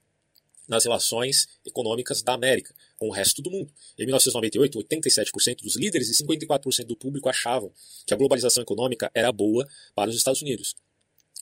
[0.66, 3.72] nas relações econômicas da América com o resto do mundo.
[3.98, 7.72] Em 1998, 87% dos líderes e 54% do público achavam
[8.06, 10.74] que a globalização econômica era boa para os Estados Unidos,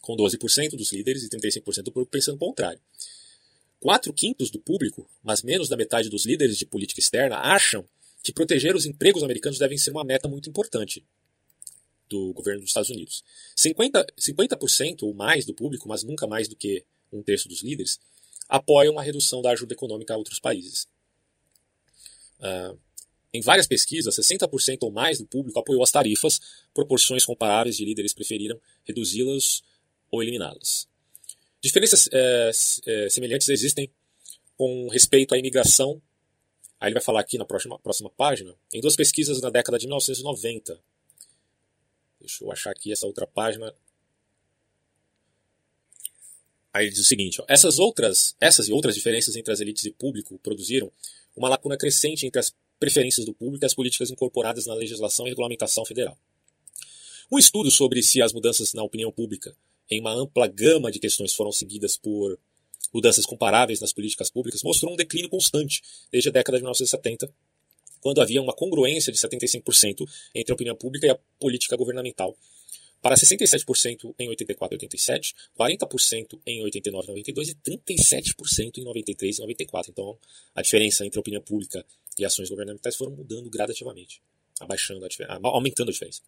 [0.00, 2.80] com 12% dos líderes e 35% do público pensando o contrário.
[3.80, 7.84] Quatro quintos do público, mas menos da metade dos líderes de política externa, acham
[8.22, 11.04] que proteger os empregos americanos deve ser uma meta muito importante
[12.12, 13.24] do governo dos Estados Unidos.
[13.56, 14.58] 50%, 50
[15.02, 17.98] ou mais do público, mas nunca mais do que um terço dos líderes,
[18.48, 20.86] apoiam a redução da ajuda econômica a outros países.
[22.38, 22.78] Uh,
[23.32, 26.38] em várias pesquisas, 60% ou mais do público apoiou as tarifas,
[26.74, 29.62] proporções comparáveis de líderes preferiram reduzi-las
[30.10, 30.86] ou eliminá-las.
[31.62, 32.50] Diferenças é,
[32.86, 33.90] é, semelhantes existem
[34.56, 36.02] com respeito à imigração.
[36.78, 39.86] Aí ele vai falar aqui na próxima, próxima página, em duas pesquisas na década de
[39.86, 40.78] 1990.
[42.22, 43.74] Deixa eu achar aqui essa outra página.
[46.72, 49.90] Aí diz o seguinte: ó, essas outras, essas e outras diferenças entre as elites e
[49.90, 50.90] público produziram
[51.36, 55.30] uma lacuna crescente entre as preferências do público e as políticas incorporadas na legislação e
[55.30, 56.16] regulamentação federal.
[57.30, 59.56] Um estudo sobre se as mudanças na opinião pública
[59.90, 62.38] em uma ampla gama de questões foram seguidas por
[62.92, 67.32] mudanças comparáveis nas políticas públicas mostrou um declínio constante desde a década de 1970,
[68.02, 72.36] quando havia uma congruência de 75% entre a opinião pública e a política governamental,
[73.00, 79.38] para 67% em 84 e 87, 40% em 89 e 92 e 37% em 93
[79.38, 79.90] e 94.
[79.90, 80.18] Então,
[80.54, 81.84] a diferença entre a opinião pública
[82.18, 84.20] e ações governamentais foram mudando gradativamente,
[84.60, 86.20] abaixando a aumentando a diferença.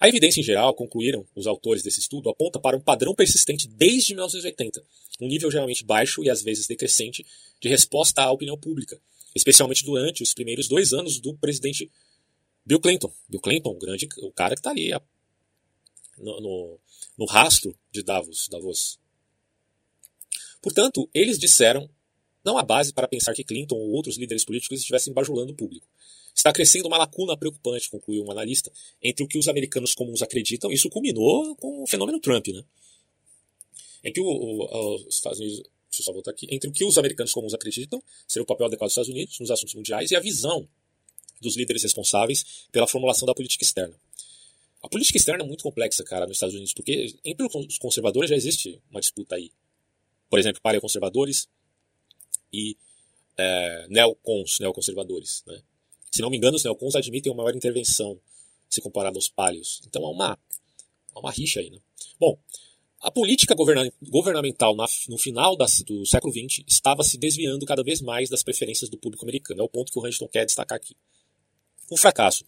[0.00, 4.12] A evidência em geral, concluíram os autores desse estudo, aponta para um padrão persistente desde
[4.12, 4.84] 1980,
[5.20, 7.24] um nível geralmente baixo e às vezes decrescente
[7.60, 9.00] de resposta à opinião pública,
[9.34, 11.90] especialmente durante os primeiros dois anos do presidente
[12.64, 13.12] Bill Clinton.
[13.28, 14.90] Bill Clinton, o grande, o cara que está ali
[16.18, 16.78] no, no,
[17.18, 18.98] no rastro de Davos, Davos.
[20.62, 21.88] Portanto, eles disseram
[22.44, 25.86] não há base para pensar que Clinton ou outros líderes políticos estivessem bajulando o público.
[26.34, 28.70] Está crescendo uma lacuna preocupante, concluiu um analista,
[29.02, 32.62] entre o que os americanos comuns acreditam, isso culminou com o fenômeno Trump, né?
[34.02, 35.62] Em que o, o, os Estados Unidos,
[35.94, 38.66] deixa eu só voltar aqui, entre o que os americanos comuns acreditam ser o papel
[38.66, 40.68] adequado dos Estados Unidos nos assuntos mundiais e a visão
[41.40, 43.94] dos líderes responsáveis pela formulação da política externa.
[44.82, 48.36] A política externa é muito complexa, cara, nos Estados Unidos, porque entre os conservadores já
[48.36, 49.50] existe uma disputa aí.
[50.28, 51.48] Por exemplo, paleoconservadores
[52.52, 52.76] e
[53.36, 55.42] é, neocons, neoconservadores.
[55.46, 55.62] Né?
[56.10, 58.20] Se não me engano, os neocons admitem uma maior intervenção
[58.68, 59.80] se comparado aos paleos.
[59.86, 60.38] Então há uma,
[61.14, 61.70] há uma rixa aí.
[61.70, 61.78] Né?
[62.18, 62.38] Bom,
[63.04, 63.54] a política
[64.02, 64.74] governamental
[65.08, 69.26] no final do século XX estava se desviando cada vez mais das preferências do público
[69.26, 69.60] americano.
[69.60, 70.96] É o ponto que o Huntington quer destacar aqui.
[71.90, 72.46] O fracasso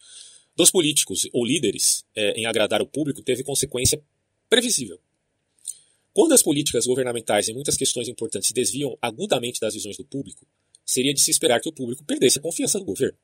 [0.56, 4.02] dos políticos ou líderes é, em agradar o público teve consequência
[4.48, 4.98] previsível.
[6.14, 10.46] Quando as políticas governamentais em muitas questões importantes se desviam agudamente das visões do público,
[10.86, 13.18] seria de se esperar que o público perdesse a confiança no governo,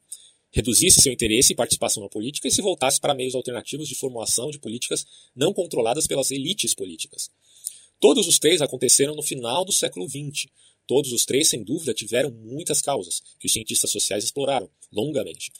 [0.53, 4.51] reduzisse seu interesse e participação na política e se voltasse para meios alternativos de formulação
[4.51, 7.31] de políticas não controladas pelas elites políticas.
[7.99, 10.47] Todos os três aconteceram no final do século XX.
[10.87, 15.51] Todos os três, sem dúvida, tiveram muitas causas que os cientistas sociais exploraram longamente.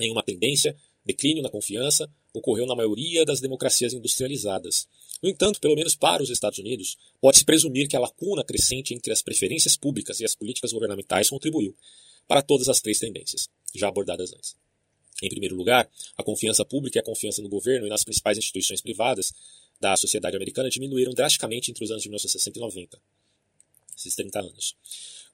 [0.00, 4.86] Em uma tendência declínio na confiança ocorreu na maioria das democracias industrializadas.
[5.22, 9.12] No entanto, pelo menos para os Estados Unidos, pode-se presumir que a lacuna crescente entre
[9.12, 11.74] as preferências públicas e as políticas governamentais contribuiu
[12.26, 14.56] para todas as três tendências, já abordadas antes.
[15.22, 18.80] Em primeiro lugar, a confiança pública e a confiança no governo e nas principais instituições
[18.80, 19.32] privadas
[19.80, 22.98] da sociedade americana diminuíram drasticamente entre os anos de 1960 e 90,
[23.96, 24.76] esses 30 anos.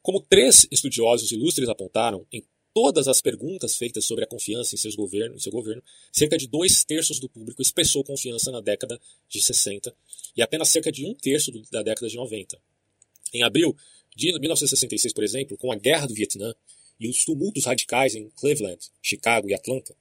[0.01, 4.97] Como três estudiosos ilustres apontaram, em todas as perguntas feitas sobre a confiança em, seus
[4.97, 9.43] governos, em seu governo, cerca de dois terços do público expressou confiança na década de
[9.43, 9.95] 60
[10.37, 12.59] e apenas cerca de um terço da década de 90.
[13.35, 13.77] Em abril
[14.17, 16.55] de 1966, por exemplo, com a Guerra do Vietnã
[17.07, 19.95] e os tumultos radicais em Cleveland, Chicago e Atlanta,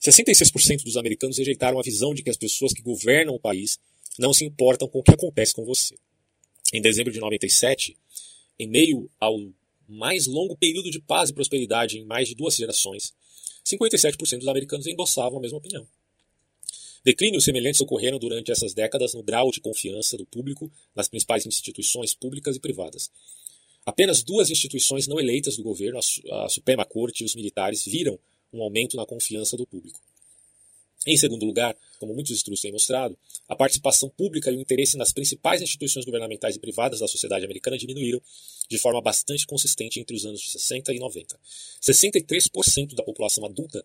[0.00, 3.78] 66% dos americanos rejeitaram a visão de que as pessoas que governam o país
[4.18, 5.96] não se importam com o que acontece com você.
[6.72, 7.96] Em dezembro de 97,
[8.58, 9.38] em meio ao
[9.88, 13.12] mais longo período de paz e prosperidade em mais de duas gerações,
[13.64, 15.86] 57% dos americanos endossavam a mesma opinião.
[17.04, 22.14] Declínios semelhantes ocorreram durante essas décadas no grau de confiança do público nas principais instituições
[22.14, 23.10] públicas e privadas.
[23.84, 28.18] Apenas duas instituições não eleitas do governo, a Suprema Corte e os militares, viram
[28.52, 30.00] um aumento na confiança do público.
[31.04, 33.18] Em segundo lugar, como muitos estudos têm mostrado,
[33.48, 37.76] a participação pública e o interesse nas principais instituições governamentais e privadas da sociedade americana
[37.76, 38.22] diminuíram
[38.68, 41.38] de forma bastante consistente entre os anos de 60 e 90.
[41.80, 43.84] 63% da população adulta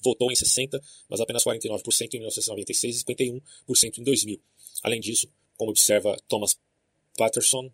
[0.00, 4.40] votou em 60, mas apenas 49% em 1996 e 51% em 2000.
[4.84, 6.56] Além disso, como observa Thomas
[7.16, 7.68] Patterson,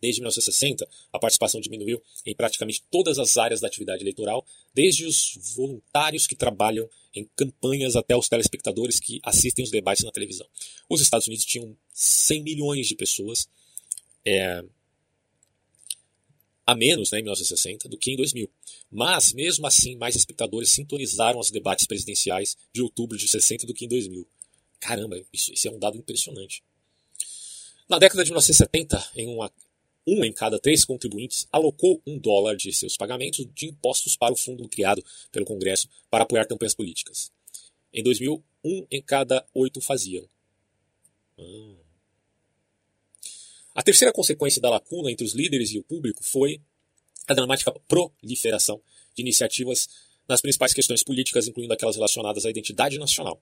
[0.00, 5.38] Desde 1960, a participação diminuiu em praticamente todas as áreas da atividade eleitoral, desde os
[5.54, 10.46] voluntários que trabalham em campanhas até os telespectadores que assistem os debates na televisão.
[10.88, 13.48] Os Estados Unidos tinham 100 milhões de pessoas
[14.24, 14.64] é,
[16.66, 18.48] a menos né, em 1960 do que em 2000.
[18.90, 23.84] Mas, mesmo assim, mais espectadores sintonizaram os debates presidenciais de outubro de 60 do que
[23.84, 24.26] em 2000.
[24.78, 26.62] Caramba, isso, isso é um dado impressionante.
[27.88, 29.52] Na década de 1970, em uma
[30.06, 34.36] um em cada três contribuintes alocou um dólar de seus pagamentos de impostos para o
[34.36, 37.30] fundo criado pelo Congresso para apoiar campanhas políticas.
[37.92, 40.28] Em 2000, um em cada oito faziam.
[41.38, 41.74] Ah.
[43.74, 46.60] A terceira consequência da lacuna entre os líderes e o público foi
[47.28, 48.80] a dramática proliferação
[49.14, 49.88] de iniciativas
[50.28, 53.40] nas principais questões políticas, incluindo aquelas relacionadas à identidade nacional.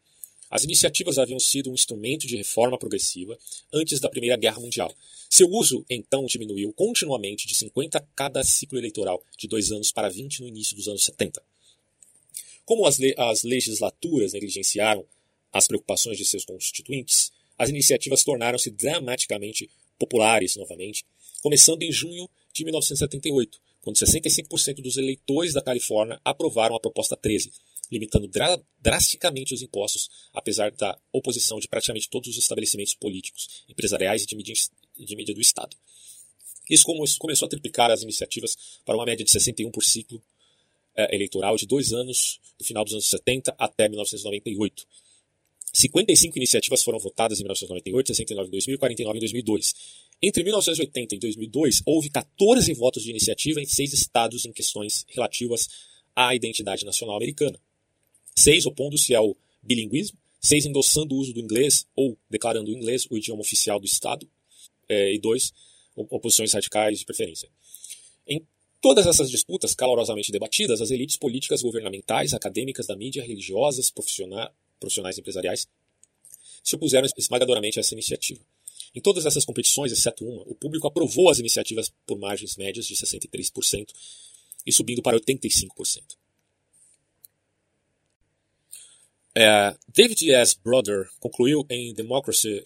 [0.51, 3.39] As iniciativas haviam sido um instrumento de reforma progressiva
[3.73, 4.95] antes da Primeira Guerra Mundial.
[5.29, 10.41] Seu uso, então, diminuiu continuamente de 50 cada ciclo eleitoral de dois anos para 20
[10.41, 11.43] no início dos anos 70.
[12.65, 15.05] Como as, le as legislaturas negligenciaram
[15.53, 21.05] as preocupações de seus constituintes, as iniciativas tornaram-se dramaticamente populares novamente,
[21.43, 27.53] começando em junho de 1978, quando 65% dos eleitores da Califórnia aprovaram a proposta 13,
[27.91, 34.22] limitando dra drasticamente os impostos, apesar da oposição de praticamente todos os estabelecimentos políticos, empresariais
[34.22, 34.55] e de mídia,
[34.97, 35.76] de mídia do Estado.
[36.68, 36.84] Isso
[37.18, 40.22] começou a triplicar as iniciativas para uma média de 61 por ciclo
[40.95, 44.86] eh, eleitoral de dois anos, do final dos anos 70 até 1998.
[45.72, 49.74] 55 iniciativas foram votadas em 1998, 69 em 2000 e 49 em 2002.
[50.20, 55.68] Entre 1980 e 2002, houve 14 votos de iniciativa em seis estados em questões relativas
[56.16, 57.59] à identidade nacional americana.
[58.39, 63.18] Seis opondo-se ao bilinguismo, seis endossando o uso do inglês ou declarando o inglês o
[63.18, 64.30] idioma oficial do Estado,
[64.89, 65.53] é, e dois,
[65.97, 67.51] oposições radicais de preferência.
[68.24, 68.47] Em
[68.80, 75.66] todas essas disputas calorosamente debatidas, as elites políticas, governamentais, acadêmicas, da mídia, religiosas, profissionais empresariais,
[76.62, 78.41] se opuseram esmagadoramente a essa iniciativa.
[78.95, 82.95] Em todas essas competições, exceto uma, o público aprovou as iniciativas por margens médias de
[82.95, 83.89] 63%
[84.64, 86.16] e subindo para 85%.
[89.35, 90.57] É, David S.
[90.62, 92.64] Brother concluiu em Democracy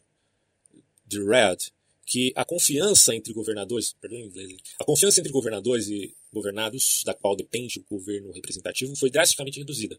[1.09, 1.59] the Red
[2.07, 7.37] que a confiança entre governadores, perdão, inglês, a confiança entre governadores e governados, da qual
[7.37, 9.99] depende o governo representativo, foi drasticamente reduzida.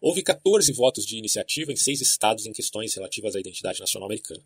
[0.00, 4.44] Houve 14 votos de iniciativa em seis estados em questões relativas à identidade nacional americana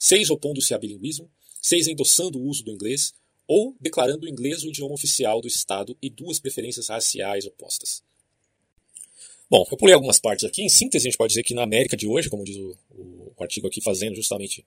[0.00, 1.30] seis opondo-se ao bilinguismo,
[1.60, 3.12] seis endossando o uso do inglês
[3.46, 8.02] ou declarando o inglês o idioma oficial do Estado e duas preferências raciais opostas.
[9.50, 10.62] Bom, eu pulei algumas partes aqui.
[10.62, 13.32] Em síntese, a gente pode dizer que na América de hoje, como diz o, o,
[13.36, 14.64] o artigo aqui fazendo justamente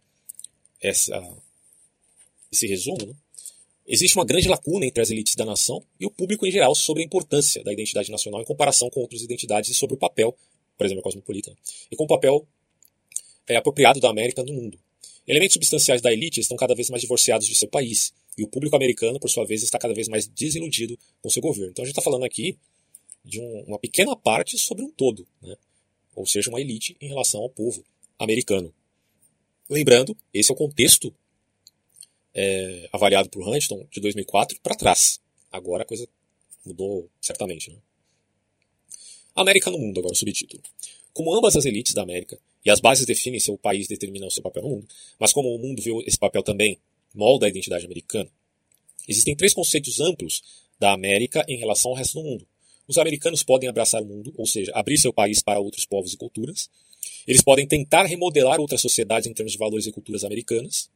[0.81, 1.21] essa,
[2.51, 3.15] esse resumo, né?
[3.88, 7.01] existe uma grande lacuna entre as elites da nação e o público em geral sobre
[7.01, 10.36] a importância da identidade nacional em comparação com outras identidades e sobre o papel,
[10.77, 11.55] por exemplo, a cosmopolita,
[11.89, 12.45] e com o papel
[13.47, 14.77] é, apropriado da América no mundo.
[15.25, 18.75] Elementos substanciais da elite estão cada vez mais divorciados de seu país, e o público
[18.75, 21.71] americano, por sua vez, está cada vez mais desiludido com seu governo.
[21.71, 22.57] Então a gente está falando aqui
[23.24, 25.55] de um, uma pequena parte sobre um todo, né?
[26.15, 27.84] ou seja, uma elite em relação ao povo
[28.19, 28.74] americano.
[29.69, 31.13] Lembrando, esse é o contexto
[32.34, 35.21] é, avaliado por Huntington de 2004 para trás.
[35.51, 36.07] Agora a coisa
[36.65, 37.69] mudou certamente.
[37.71, 37.78] Né?
[39.36, 40.61] América no mundo, agora o subtítulo.
[41.13, 44.63] Como ambas as elites da América e as bases definem seu país determinam seu papel
[44.63, 44.88] no mundo,
[45.19, 46.80] mas como o mundo vê esse papel também
[47.13, 48.30] molda a identidade americana,
[49.07, 50.41] existem três conceitos amplos
[50.80, 52.47] da América em relação ao resto do mundo.
[52.88, 56.17] Os americanos podem abraçar o mundo, ou seja, abrir seu país para outros povos e
[56.17, 56.69] culturas.
[57.25, 60.89] Eles podem tentar remodelar outras sociedades em termos de valores e culturas americanas.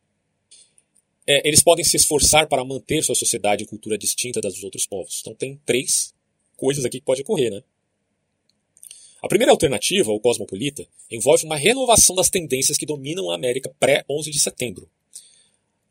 [1.26, 4.86] É, eles podem se esforçar para manter sua sociedade e cultura distinta das dos outros
[4.86, 5.20] povos.
[5.22, 6.14] Então tem três
[6.56, 7.64] coisas aqui que pode ocorrer, né?
[9.22, 14.30] A primeira alternativa, o cosmopolita, envolve uma renovação das tendências que dominam a América pré-11
[14.30, 14.90] de setembro.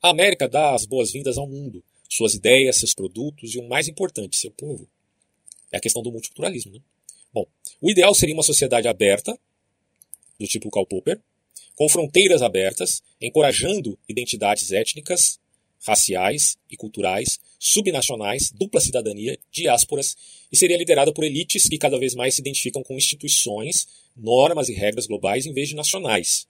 [0.01, 4.36] A América dá as boas-vindas ao mundo, suas ideias, seus produtos e, o mais importante,
[4.36, 4.88] seu povo.
[5.73, 6.73] É a questão do multiculturalismo.
[6.73, 6.81] Né?
[7.33, 7.47] Bom,
[7.81, 9.39] o ideal seria uma sociedade aberta,
[10.39, 11.21] do tipo Karl Popper,
[11.75, 15.39] com fronteiras abertas, encorajando identidades étnicas,
[15.87, 20.17] raciais e culturais, subnacionais, dupla cidadania, diásporas,
[20.51, 23.87] e seria liderada por elites que cada vez mais se identificam com instituições,
[24.17, 26.47] normas e regras globais em vez de nacionais.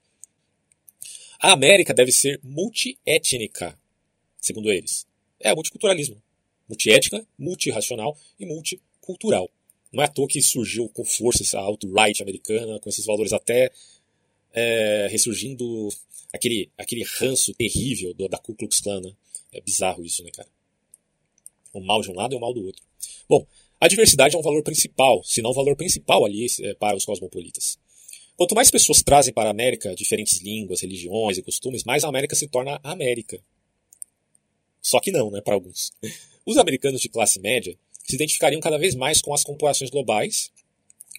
[1.40, 3.78] A América deve ser multiétnica,
[4.40, 5.06] segundo eles.
[5.38, 6.22] É multiculturalismo.
[6.68, 8.46] Multiétnica, multirracional e
[9.06, 9.48] multicultural.
[9.92, 13.70] Não é à toa que surgiu com força essa alt-right americana, com esses valores até
[14.52, 15.88] é, ressurgindo
[16.32, 19.00] aquele, aquele ranço terrível do, da Ku Klux Klan.
[19.00, 19.12] Né?
[19.52, 20.48] É bizarro isso, né, cara?
[21.72, 22.82] O mal de um lado e o mal do outro.
[23.28, 23.46] Bom,
[23.80, 27.04] a diversidade é um valor principal, se não o valor principal ali é, para os
[27.04, 27.78] cosmopolitas.
[28.36, 32.34] Quanto mais pessoas trazem para a América diferentes línguas, religiões e costumes, mais a América
[32.34, 33.42] se torna América.
[34.82, 35.92] Só que não, né, para alguns.
[36.44, 37.76] Os americanos de classe média
[38.06, 40.52] se identificariam cada vez mais com as corporações globais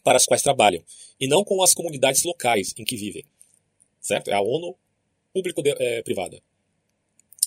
[0.03, 0.81] para as quais trabalham,
[1.19, 3.25] e não com as comunidades locais em que vivem.
[3.99, 4.29] Certo?
[4.29, 4.75] É a ONU
[5.33, 6.37] público-privada.
[6.37, 6.41] É,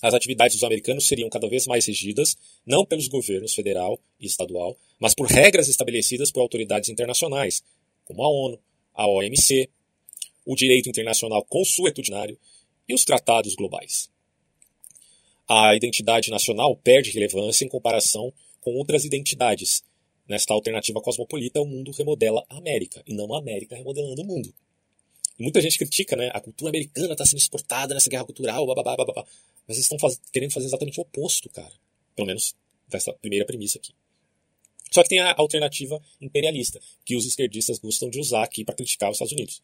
[0.02, 2.36] as atividades dos americanos seriam cada vez mais regidas,
[2.66, 7.62] não pelos governos federal e estadual, mas por regras estabelecidas por autoridades internacionais,
[8.04, 8.58] como a ONU,
[8.94, 9.68] a OMC,
[10.44, 12.38] o direito internacional consuetudinário
[12.88, 14.10] e os tratados globais.
[15.48, 19.82] A identidade nacional perde relevância em comparação com outras identidades,
[20.28, 24.54] nesta alternativa cosmopolita, o mundo remodela a América, e não a América remodelando o mundo.
[25.38, 26.30] E muita gente critica, né?
[26.34, 29.24] A cultura americana está sendo exportada nessa guerra cultural, bababá, bababá.
[29.66, 30.20] Mas eles estão faz...
[30.30, 31.72] querendo fazer exatamente o oposto, cara.
[32.14, 32.54] Pelo menos
[32.88, 33.92] dessa primeira premissa aqui.
[34.90, 39.10] Só que tem a alternativa imperialista, que os esquerdistas gostam de usar aqui para criticar
[39.10, 39.62] os Estados Unidos.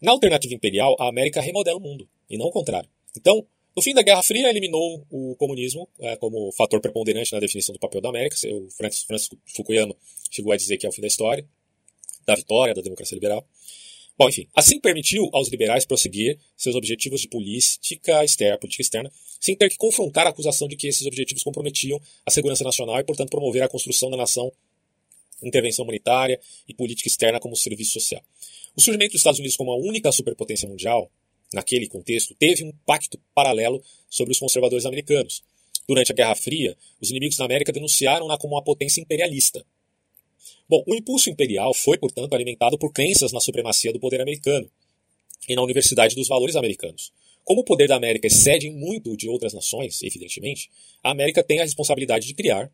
[0.00, 2.90] Na alternativa imperial, a América remodela o mundo, e não o contrário.
[3.16, 3.46] Então,
[3.78, 7.78] no fim da Guerra Fria, eliminou o comunismo é, como fator preponderante na definição do
[7.78, 8.36] papel da América.
[8.52, 9.06] O Francis,
[9.54, 9.94] Fukuyama
[10.28, 11.46] chegou a dizer que é o fim da história,
[12.26, 13.46] da vitória da democracia liberal.
[14.18, 19.54] Bom, enfim, assim permitiu aos liberais prosseguir seus objetivos de política externa, política externa, sem
[19.54, 23.30] ter que confrontar a acusação de que esses objetivos comprometiam a segurança nacional e, portanto,
[23.30, 24.50] promover a construção da nação,
[25.40, 28.24] intervenção humanitária e política externa como serviço social.
[28.74, 31.08] O surgimento dos Estados Unidos como a única superpotência mundial,
[31.52, 35.42] naquele contexto, teve um impacto paralelo sobre os conservadores americanos.
[35.88, 39.64] Durante a Guerra Fria, os inimigos da América denunciaram-na como uma potência imperialista,
[40.68, 44.70] Bom, o impulso imperial foi, portanto, alimentado por crenças na supremacia do poder americano
[45.48, 47.10] e na universidade dos valores americanos.
[47.42, 50.70] Como o poder da América excede muito de outras nações, evidentemente,
[51.02, 52.70] a América tem a responsabilidade de criar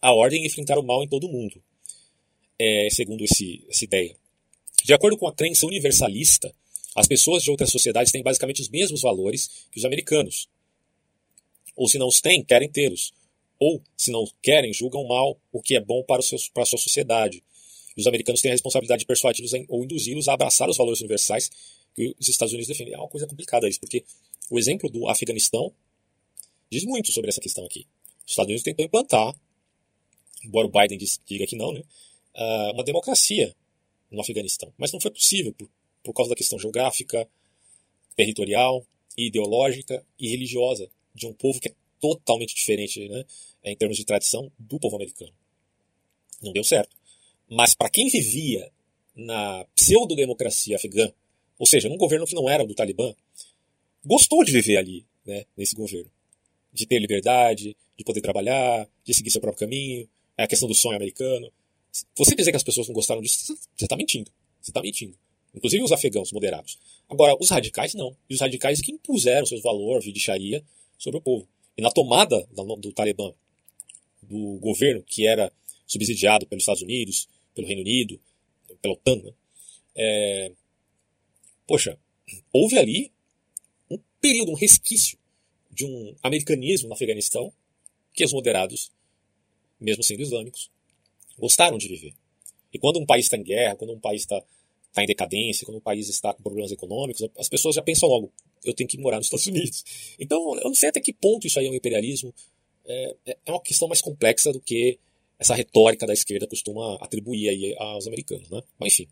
[0.00, 1.60] a ordem e enfrentar o mal em todo o mundo,
[2.56, 4.14] é, segundo esse, essa ideia.
[4.84, 6.54] De acordo com a crença universalista,
[6.94, 10.48] as pessoas de outras sociedades têm basicamente os mesmos valores que os americanos.
[11.76, 13.12] Ou se não os têm, querem tê-los
[13.58, 16.22] ou, se não querem, julgam mal o que é bom para,
[16.52, 17.42] para a sua sociedade.
[17.96, 21.50] E os americanos têm a responsabilidade de persuadi-los ou induzi-los a abraçar os valores universais
[21.94, 22.94] que os Estados Unidos defendem.
[22.94, 24.04] É uma coisa complicada isso, porque
[24.50, 25.72] o exemplo do Afeganistão
[26.70, 27.86] diz muito sobre essa questão aqui.
[28.26, 29.34] Os Estados Unidos tentou implantar,
[30.44, 31.82] embora o Biden diga que não, né,
[32.34, 33.54] ah, uma democracia
[34.10, 34.72] no Afeganistão.
[34.76, 35.70] Mas não foi possível por,
[36.04, 37.28] por causa da questão geográfica,
[38.14, 38.86] territorial,
[39.16, 43.24] ideológica e religiosa de um povo que é totalmente diferente, né,
[43.64, 45.32] em termos de tradição, do povo americano.
[46.42, 46.94] Não deu certo.
[47.48, 48.70] Mas para quem vivia
[49.16, 51.10] na pseudo-democracia afegã,
[51.58, 53.14] ou seja, num governo que não era do Talibã,
[54.04, 56.10] gostou de viver ali, né, nesse governo.
[56.72, 60.74] De ter liberdade, de poder trabalhar, de seguir seu próprio caminho, é a questão do
[60.74, 61.50] sonho americano.
[62.16, 64.30] Você dizer que as pessoas não gostaram disso, você está mentindo.
[64.60, 65.16] Você está mentindo.
[65.54, 66.78] Inclusive os afegãos moderados.
[67.08, 68.16] Agora, os radicais não.
[68.28, 70.64] E os radicais que impuseram seus valores de Sharia
[70.98, 71.48] sobre o povo.
[71.76, 72.46] E na tomada
[72.78, 73.32] do Talibã,
[74.22, 75.52] do governo que era
[75.86, 78.20] subsidiado pelos Estados Unidos, pelo Reino Unido,
[78.80, 79.32] pela OTAN, né?
[79.94, 80.52] é,
[81.66, 81.98] poxa,
[82.52, 83.12] houve ali
[83.90, 85.18] um período, um resquício
[85.70, 87.52] de um americanismo no Afeganistão
[88.12, 88.92] que os moderados,
[89.80, 90.70] mesmo sendo islâmicos,
[91.38, 92.14] gostaram de viver.
[92.72, 94.42] E quando um país está em guerra, quando um país está
[94.94, 98.32] tá em decadência, quando um país está com problemas econômicos, as pessoas já pensam logo,
[98.64, 99.84] eu tenho que morar nos Estados Unidos.
[100.18, 102.32] Então, eu não sei até que ponto isso aí é um imperialismo.
[102.86, 103.16] É,
[103.46, 104.98] é uma questão mais complexa do que
[105.38, 108.62] essa retórica da esquerda costuma atribuir aí aos americanos, né?
[108.78, 109.08] Mas enfim.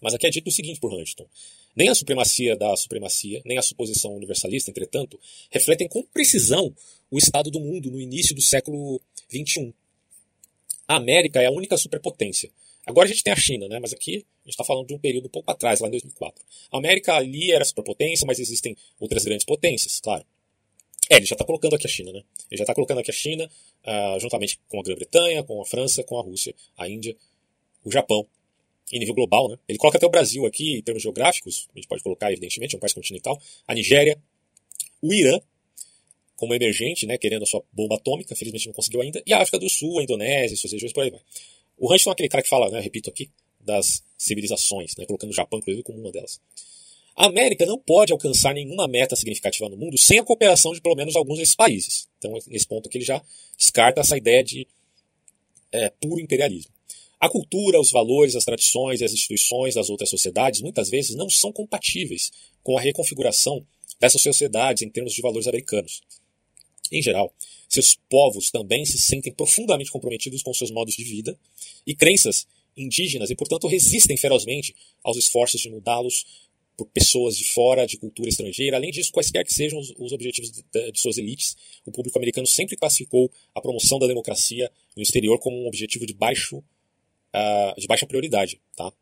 [0.00, 1.26] Mas aqui é dito o seguinte por Huntington.
[1.74, 5.18] Nem a supremacia da supremacia, nem a suposição universalista, entretanto,
[5.50, 6.74] refletem com precisão
[7.10, 9.00] o estado do mundo no início do século
[9.30, 9.74] XXI.
[10.86, 12.50] A América é a única superpotência.
[12.88, 13.78] Agora a gente tem a China, né?
[13.78, 16.42] mas aqui a gente está falando de um período um pouco atrás, lá em 2004.
[16.72, 20.24] A América ali era superpotência, mas existem outras grandes potências, claro.
[21.10, 22.22] É, ele já está colocando aqui a China, né?
[22.50, 26.02] Ele já está colocando aqui a China, uh, juntamente com a Grã-Bretanha, com a França,
[26.02, 27.14] com a Rússia, a Índia,
[27.84, 28.26] o Japão,
[28.90, 29.58] em nível global, né?
[29.68, 32.78] Ele coloca até o Brasil aqui, em termos geográficos, a gente pode colocar, evidentemente, é
[32.78, 34.18] um país continental, a Nigéria,
[35.02, 35.38] o Irã,
[36.36, 39.58] como emergente, né, querendo a sua bomba atômica, felizmente não conseguiu ainda, e a África
[39.58, 41.20] do Sul, a Indonésia, suas regiões por aí vai.
[41.78, 45.34] O Huntington é aquele cara que fala, né, repito aqui, das civilizações, né, colocando o
[45.34, 46.40] Japão, inclusive, como uma delas.
[47.14, 50.94] A América não pode alcançar nenhuma meta significativa no mundo sem a cooperação de pelo
[50.94, 52.08] menos alguns desses países.
[52.18, 53.20] Então, nesse ponto aqui, ele já
[53.56, 54.68] descarta essa ideia de
[55.72, 56.72] é, puro imperialismo.
[57.20, 61.28] A cultura, os valores, as tradições e as instituições das outras sociedades muitas vezes não
[61.28, 62.30] são compatíveis
[62.62, 63.66] com a reconfiguração
[63.98, 66.00] dessas sociedades em termos de valores americanos.
[66.90, 67.32] Em geral,
[67.68, 71.38] seus povos também se sentem profundamente comprometidos com seus modos de vida
[71.86, 77.86] e crenças indígenas e, portanto, resistem ferozmente aos esforços de mudá-los por pessoas de fora,
[77.86, 78.76] de cultura estrangeira.
[78.76, 82.16] Além disso, quaisquer que sejam os, os objetivos de, de, de, suas elites, o público
[82.16, 87.80] americano sempre classificou a promoção da democracia no exterior como um objetivo de, baixo, uh,
[87.80, 88.60] de baixa prioridade.
[88.76, 88.92] Tá?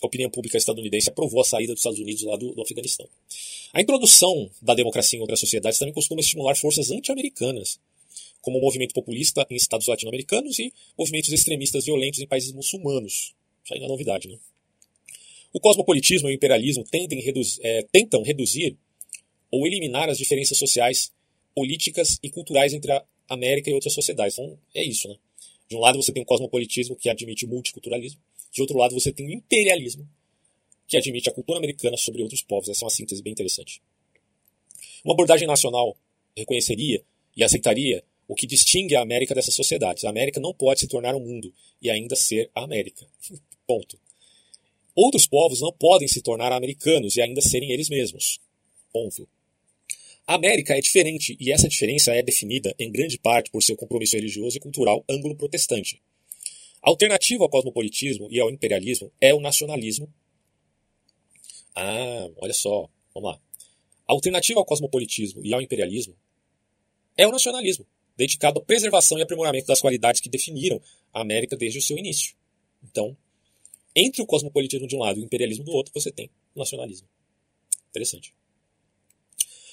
[0.00, 3.08] A opinião pública estadunidense aprovou a saída dos Estados Unidos lá do, do Afeganistão.
[3.72, 7.78] A introdução da democracia em outras sociedades também costuma estimular forças anti-americanas,
[8.40, 13.34] como o movimento populista em estados latino-americanos e movimentos extremistas violentos em países muçulmanos.
[13.64, 14.38] Isso não é novidade, né?
[15.52, 18.76] O cosmopolitismo e o imperialismo reduz, é, tentam reduzir
[19.50, 21.12] ou eliminar as diferenças sociais,
[21.54, 24.38] políticas e culturais entre a América e outras sociedades.
[24.38, 25.16] Então, é isso, né?
[25.68, 28.20] De um lado você tem o cosmopolitismo que admite o multiculturalismo,
[28.50, 30.08] de outro lado você tem o imperialismo
[30.86, 32.68] que admite a cultura americana sobre outros povos.
[32.68, 33.80] Essa é uma síntese bem interessante.
[35.04, 35.96] Uma abordagem nacional
[36.36, 37.04] reconheceria
[37.36, 40.04] e aceitaria o que distingue a América dessas sociedades.
[40.04, 43.06] A América não pode se tornar um mundo e ainda ser a América.
[43.66, 43.98] Ponto.
[44.94, 48.40] Outros povos não podem se tornar americanos e ainda serem eles mesmos.
[48.92, 49.28] Ponto.
[50.26, 54.16] A América é diferente e essa diferença é definida em grande parte por seu compromisso
[54.16, 56.00] religioso e cultural anglo-protestante.
[56.82, 60.12] A alternativa ao cosmopolitismo e ao imperialismo é o nacionalismo.
[61.74, 63.40] Ah, olha só, vamos lá.
[64.08, 66.16] A alternativa ao cosmopolitismo e ao imperialismo
[67.16, 70.80] é o nacionalismo, dedicado à preservação e aprimoramento das qualidades que definiram
[71.12, 72.34] a América desde o seu início.
[72.82, 73.16] Então,
[73.94, 77.06] entre o cosmopolitismo de um lado e o imperialismo do outro, você tem o nacionalismo.
[77.90, 78.34] Interessante.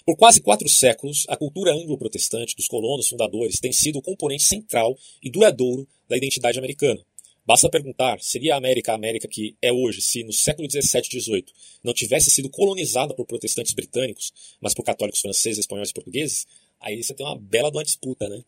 [0.08, 4.98] Por quase quatro séculos, a cultura anglo-protestante dos colonos fundadores tem sido o componente central
[5.22, 7.06] e duradouro da identidade americana.
[7.46, 11.20] Basta perguntar, seria a América a América que é hoje se no século XVII e
[11.20, 11.46] XVIII
[11.84, 14.32] não tivesse sido colonizada por protestantes britânicos,
[14.62, 16.48] mas por católicos franceses, espanhóis e portugueses?
[16.80, 18.42] Aí você tem uma bela uma disputa, né?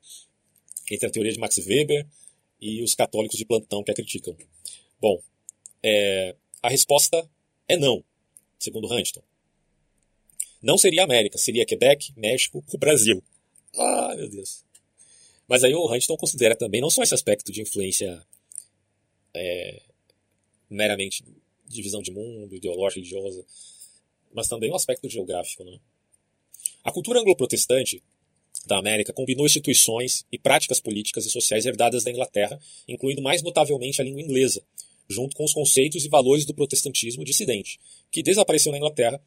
[0.90, 2.08] Entre a teoria de Max Weber
[2.62, 4.34] e os católicos de plantão que a criticam.
[5.02, 5.22] Bom,
[5.84, 7.30] é, a resposta
[7.68, 8.02] é não,
[8.58, 9.29] segundo Huntington.
[10.62, 13.24] Não seria América, seria Quebec, México, o Brasil.
[13.76, 14.64] Ah, meu Deus.
[15.48, 18.22] Mas aí o Huntington considera também não só esse aspecto de influência
[19.34, 19.82] é,
[20.70, 21.24] meramente
[21.68, 23.46] de visão de mundo, ideológica, religiosa,
[24.34, 25.64] mas também o aspecto geográfico.
[25.64, 25.80] Né?
[26.84, 28.04] A cultura anglo-protestante
[28.66, 34.02] da América combinou instituições e práticas políticas e sociais herdadas da Inglaterra, incluindo mais notavelmente
[34.02, 34.64] a língua inglesa,
[35.08, 37.80] junto com os conceitos e valores do protestantismo dissidente,
[38.12, 39.22] que desapareceu na Inglaterra,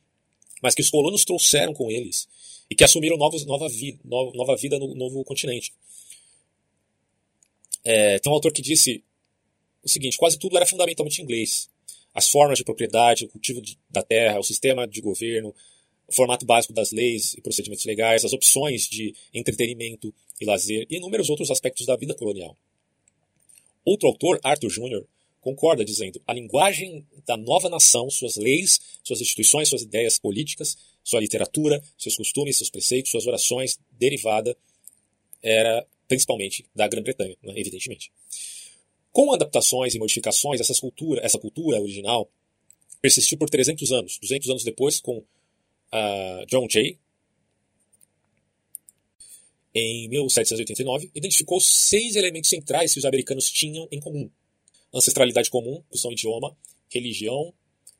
[0.62, 2.28] mas que os colonos trouxeram com eles
[2.70, 5.74] e que assumiram novos, nova, vi, no, nova vida no novo continente.
[7.84, 9.04] É, tem um autor que disse
[9.82, 11.68] o seguinte: quase tudo era fundamentalmente inglês.
[12.14, 15.54] As formas de propriedade, o cultivo de, da terra, o sistema de governo,
[16.06, 20.96] o formato básico das leis e procedimentos legais, as opções de entretenimento e lazer e
[20.96, 22.56] inúmeros outros aspectos da vida colonial.
[23.84, 25.04] Outro autor, Arthur Jr.,
[25.42, 31.20] concorda dizendo: a linguagem da nova nação, suas leis, suas instituições, suas ideias políticas, sua
[31.20, 34.56] literatura, seus costumes, seus preceitos, suas orações, derivada
[35.42, 38.10] era principalmente da Grã-Bretanha, né, evidentemente.
[39.10, 42.30] Com adaptações e modificações, essa cultura, essa cultura original
[43.00, 44.18] persistiu por 300 anos.
[44.20, 46.98] 200 anos depois, com uh, John Jay,
[49.74, 54.30] em 1789, identificou seis elementos centrais que os americanos tinham em comum
[54.92, 56.56] ancestralidade comum, que são idioma,
[56.90, 57.52] religião,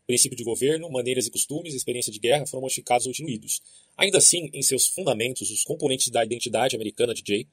[0.06, 3.62] princípio de governo, maneiras e costumes, experiência de guerra foram modificados ou diluídos.
[3.96, 7.46] Ainda assim, em seus fundamentos, os componentes da identidade americana de Jay,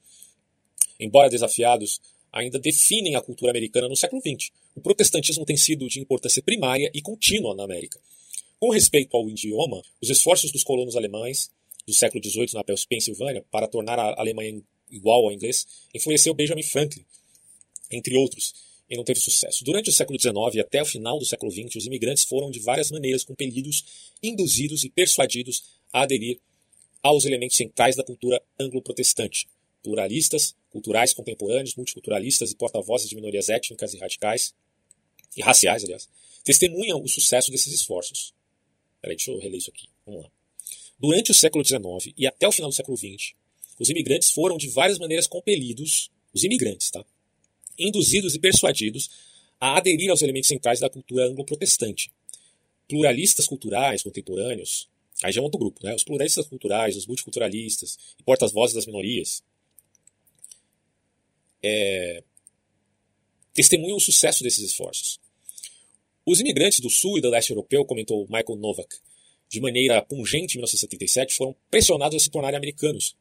[0.99, 4.51] embora desafiados, ainda definem a cultura americana no século XX.
[4.75, 7.99] O protestantismo tem sido de importância primária e contínua na América.
[8.59, 11.49] Com respeito ao idioma, os esforços dos colonos alemães
[11.87, 14.61] do século XVIII na Pensilvânia para tornar a Alemanha
[14.91, 17.05] igual ao inglês influenciou Benjamin Franklin,
[17.91, 18.53] entre outros,
[18.89, 19.63] e não teve sucesso.
[19.63, 22.59] Durante o século XIX e até o final do século XX, os imigrantes foram de
[22.59, 23.83] várias maneiras compelidos,
[24.23, 25.63] induzidos e persuadidos
[25.93, 26.39] a aderir
[27.03, 29.47] aos elementos centrais da cultura anglo-protestante.
[29.83, 34.53] Pluralistas, culturais contemporâneos, multiculturalistas e porta-vozes de minorias étnicas e radicais,
[35.37, 36.09] e raciais, aliás,
[36.43, 38.33] testemunham o sucesso desses esforços.
[39.01, 39.87] Peraí, deixa eu reler isso aqui.
[40.05, 40.31] Vamos lá.
[40.99, 43.33] Durante o século XIX e até o final do século XX,
[43.79, 47.05] os imigrantes foram de várias maneiras compelidos, os imigrantes, tá?
[47.79, 49.09] Induzidos e persuadidos
[49.59, 52.11] a aderir aos elementos centrais da cultura anglo-protestante.
[52.87, 54.89] Pluralistas culturais contemporâneos,
[55.23, 55.93] aí já é outro grupo, né?
[55.93, 59.43] os pluralistas culturais, os multiculturalistas e portas-vozes das minorias,
[61.61, 62.23] é,
[63.53, 65.19] testemunham o sucesso desses esforços.
[66.25, 68.95] Os imigrantes do sul e do leste europeu, comentou Michael Novak,
[69.49, 73.15] de maneira pungente em 1977, foram pressionados a se tornarem americanos,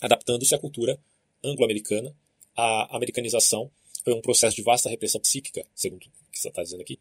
[0.00, 0.98] adaptando-se à cultura
[1.42, 2.14] anglo-americana,
[2.56, 3.70] à americanização
[4.04, 6.98] foi um processo de vasta repressão psíquica, segundo o que você está dizendo aqui.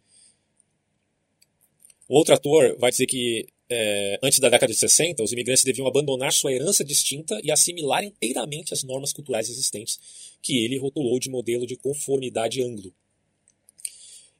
[2.08, 5.88] O outro ator vai dizer que é, antes da década de 60, os imigrantes deviam
[5.88, 10.00] abandonar sua herança distinta e assimilar inteiramente as normas culturais existentes,
[10.42, 12.94] que ele rotulou de modelo de conformidade anglo.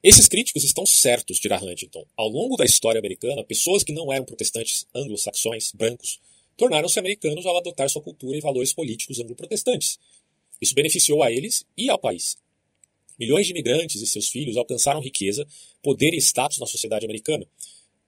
[0.04, 2.06] Esses críticos estão certos, dirá Huntington.
[2.18, 6.20] Ao longo da história americana, pessoas que não eram protestantes anglo-saxões, brancos,
[6.58, 9.98] tornaram-se americanos ao adotar sua cultura e valores políticos anglo-protestantes.
[10.62, 12.38] Isso beneficiou a eles e ao país.
[13.20, 15.48] Milhões de imigrantes e seus filhos alcançaram riqueza,
[15.82, 17.48] poder e status na sociedade americana,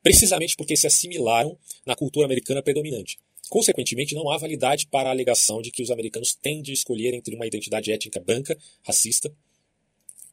[0.02, 3.18] precisamente porque se assimilaram na cultura americana predominante.
[3.50, 7.36] Consequentemente, não há validade para a alegação de que os americanos têm de escolher entre
[7.36, 9.32] uma identidade étnica branca, racista,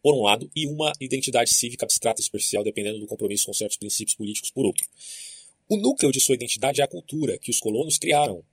[0.03, 3.77] por um lado, e uma identidade cívica abstrata e superficial, dependendo do compromisso com certos
[3.77, 4.85] princípios políticos, por outro.
[5.69, 8.45] O núcleo de sua identidade é a cultura que os colonos criaram,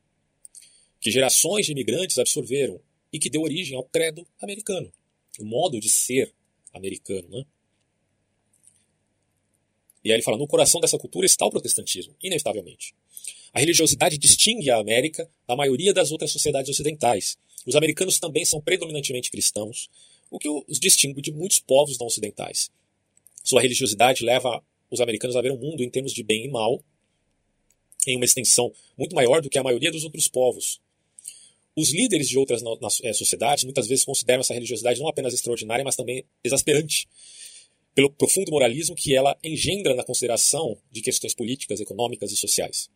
[1.02, 2.80] que gerações de imigrantes absorveram
[3.12, 4.92] e que deu origem ao credo americano,
[5.40, 6.34] o modo de ser
[6.74, 7.28] americano.
[7.30, 7.46] Né?
[10.04, 12.94] E aí ele fala: no coração dessa cultura está o protestantismo, inevitavelmente.
[13.54, 17.38] A religiosidade distingue a América da maioria das outras sociedades ocidentais.
[17.66, 19.90] Os americanos também são predominantemente cristãos,
[20.30, 22.70] o que os distingue de muitos povos não ocidentais.
[23.44, 26.84] Sua religiosidade leva os americanos a ver o mundo em termos de bem e mal,
[28.08, 30.80] em uma extensão muito maior do que a maioria dos outros povos.
[31.80, 32.62] Os líderes de outras
[33.04, 37.08] eh, sociedades muitas vezes consideram essa religiosidade não apenas extraordinária, mas também exasperante,
[37.96, 42.90] pelo profundo moralismo que ela engendra na consideração de questões políticas, econômicas e sociais.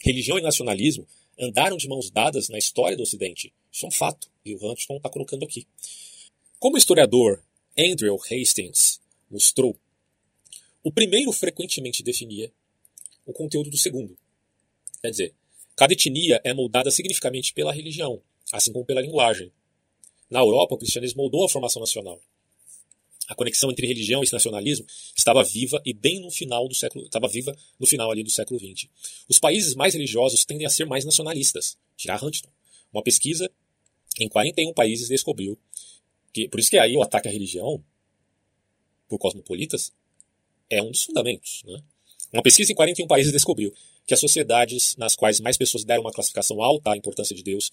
[0.00, 1.08] Religião e nacionalismo
[1.40, 3.54] andaram de mãos dadas na história do Ocidente.
[3.72, 5.66] Isso é um fato, e o Huntington está colocando aqui.
[6.58, 7.42] Como o historiador
[7.74, 9.00] Andrew Hastings
[9.30, 9.78] mostrou,
[10.82, 12.52] o primeiro frequentemente definia
[13.24, 14.14] o conteúdo do segundo.
[15.00, 15.34] Quer dizer,
[15.76, 18.20] cada etnia é moldada significativamente pela religião,
[18.52, 19.52] assim como pela linguagem.
[20.30, 22.20] Na Europa, o cristianismo moldou a formação nacional.
[23.26, 24.86] A conexão entre religião e nacionalismo
[25.16, 28.60] estava viva e bem no final do século estava viva no final ali do século
[28.60, 28.88] XX.
[29.28, 31.78] Os países mais religiosos tendem a ser mais nacionalistas.
[31.96, 32.50] Tirar Huntington.
[32.92, 33.50] Uma pesquisa
[34.20, 35.58] em 41 países descobriu
[36.32, 37.82] que por isso que aí o ataque à religião
[39.08, 39.92] por cosmopolitas
[40.68, 41.82] é um dos fundamentos, né?
[42.32, 43.72] Uma pesquisa em 41 países descobriu
[44.06, 47.70] que as sociedades nas quais mais pessoas deram uma classificação alta à importância de Deus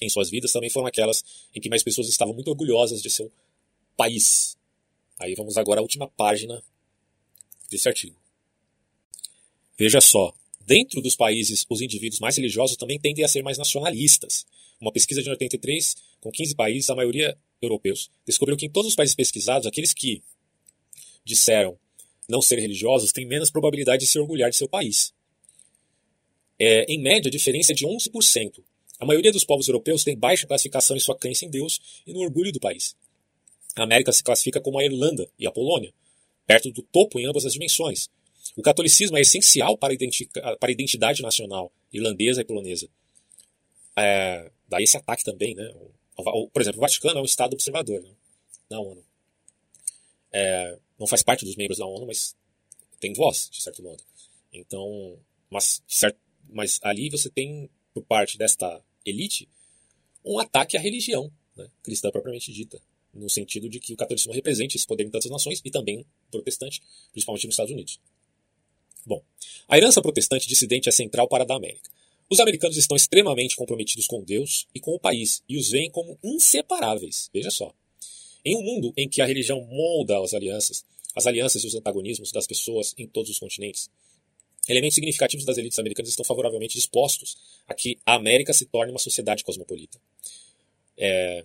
[0.00, 1.24] em suas vidas também foram aquelas
[1.54, 3.30] em que mais pessoas estavam muito orgulhosas de seu
[3.96, 4.56] país,
[5.18, 6.62] Aí vamos agora à última página
[7.70, 8.16] desse artigo.
[9.78, 14.44] Veja só, dentro dos países, os indivíduos mais religiosos também tendem a ser mais nacionalistas.
[14.80, 18.96] Uma pesquisa de 83, com 15 países, a maioria europeus, descobriu que em todos os
[18.96, 20.22] países pesquisados, aqueles que
[21.24, 21.78] disseram
[22.28, 25.12] não ser religiosos têm menos probabilidade de se orgulhar de seu país.
[26.58, 28.62] É, em média, a diferença é de 11%.
[28.98, 32.20] A maioria dos povos europeus tem baixa classificação em sua crença em Deus e no
[32.20, 32.96] orgulho do país.
[33.76, 35.92] A América se classifica como a Irlanda e a Polônia,
[36.46, 38.08] perto do topo em ambas as dimensões.
[38.56, 42.88] O catolicismo é essencial para a, identidade nacional irlandesa e polonesa.
[43.96, 45.72] É, daí esse ataque também, né?
[46.16, 48.10] Por exemplo, o Vaticano é um Estado observador né?
[48.70, 49.04] na ONU.
[50.32, 52.36] É, não faz parte dos membros da ONU, mas
[53.00, 54.02] tem voz, de certo modo.
[54.52, 55.18] Então,
[55.50, 56.18] mas, certo,
[56.54, 59.48] mas ali você tem, por parte desta elite,
[60.24, 61.68] um ataque à religião né?
[61.82, 62.80] cristã propriamente dita
[63.14, 66.82] no sentido de que o catolicismo represente esse poder em tantas nações e também protestante,
[67.12, 68.00] principalmente nos Estados Unidos.
[69.06, 69.22] Bom,
[69.68, 71.90] a herança protestante dissidente é central para a da América.
[72.28, 76.18] Os americanos estão extremamente comprometidos com Deus e com o país e os veem como
[76.24, 77.30] inseparáveis.
[77.32, 77.72] Veja só.
[78.44, 82.32] Em um mundo em que a religião molda as alianças, as alianças e os antagonismos
[82.32, 83.90] das pessoas em todos os continentes,
[84.68, 87.36] elementos significativos das elites americanas estão favoravelmente dispostos
[87.66, 89.98] a que a América se torne uma sociedade cosmopolita.
[90.96, 91.44] É,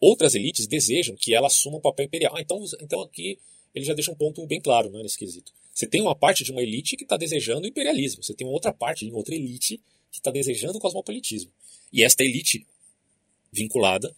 [0.00, 2.36] Outras elites desejam que ela assuma um papel imperial.
[2.36, 3.38] Ah, então, então aqui
[3.74, 5.52] ele já deixa um ponto bem claro né, nesse quesito.
[5.72, 8.22] Você tem uma parte de uma elite que está desejando imperialismo.
[8.22, 9.78] Você tem outra parte de outra elite
[10.10, 11.50] que está desejando cosmopolitismo.
[11.92, 12.66] E esta elite
[13.52, 14.14] vinculada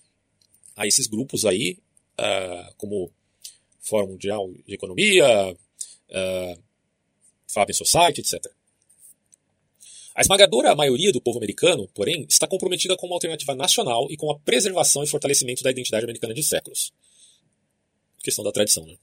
[0.77, 1.79] a esses grupos aí,
[2.19, 3.11] uh, como
[3.81, 6.63] Fórum Mundial de Economia, uh,
[7.49, 8.53] Fabian Society, etc.
[10.15, 14.31] A esmagadora maioria do povo americano, porém, está comprometida com uma alternativa nacional e com
[14.31, 16.93] a preservação e fortalecimento da identidade americana de séculos.
[18.23, 18.97] Questão da tradição, né?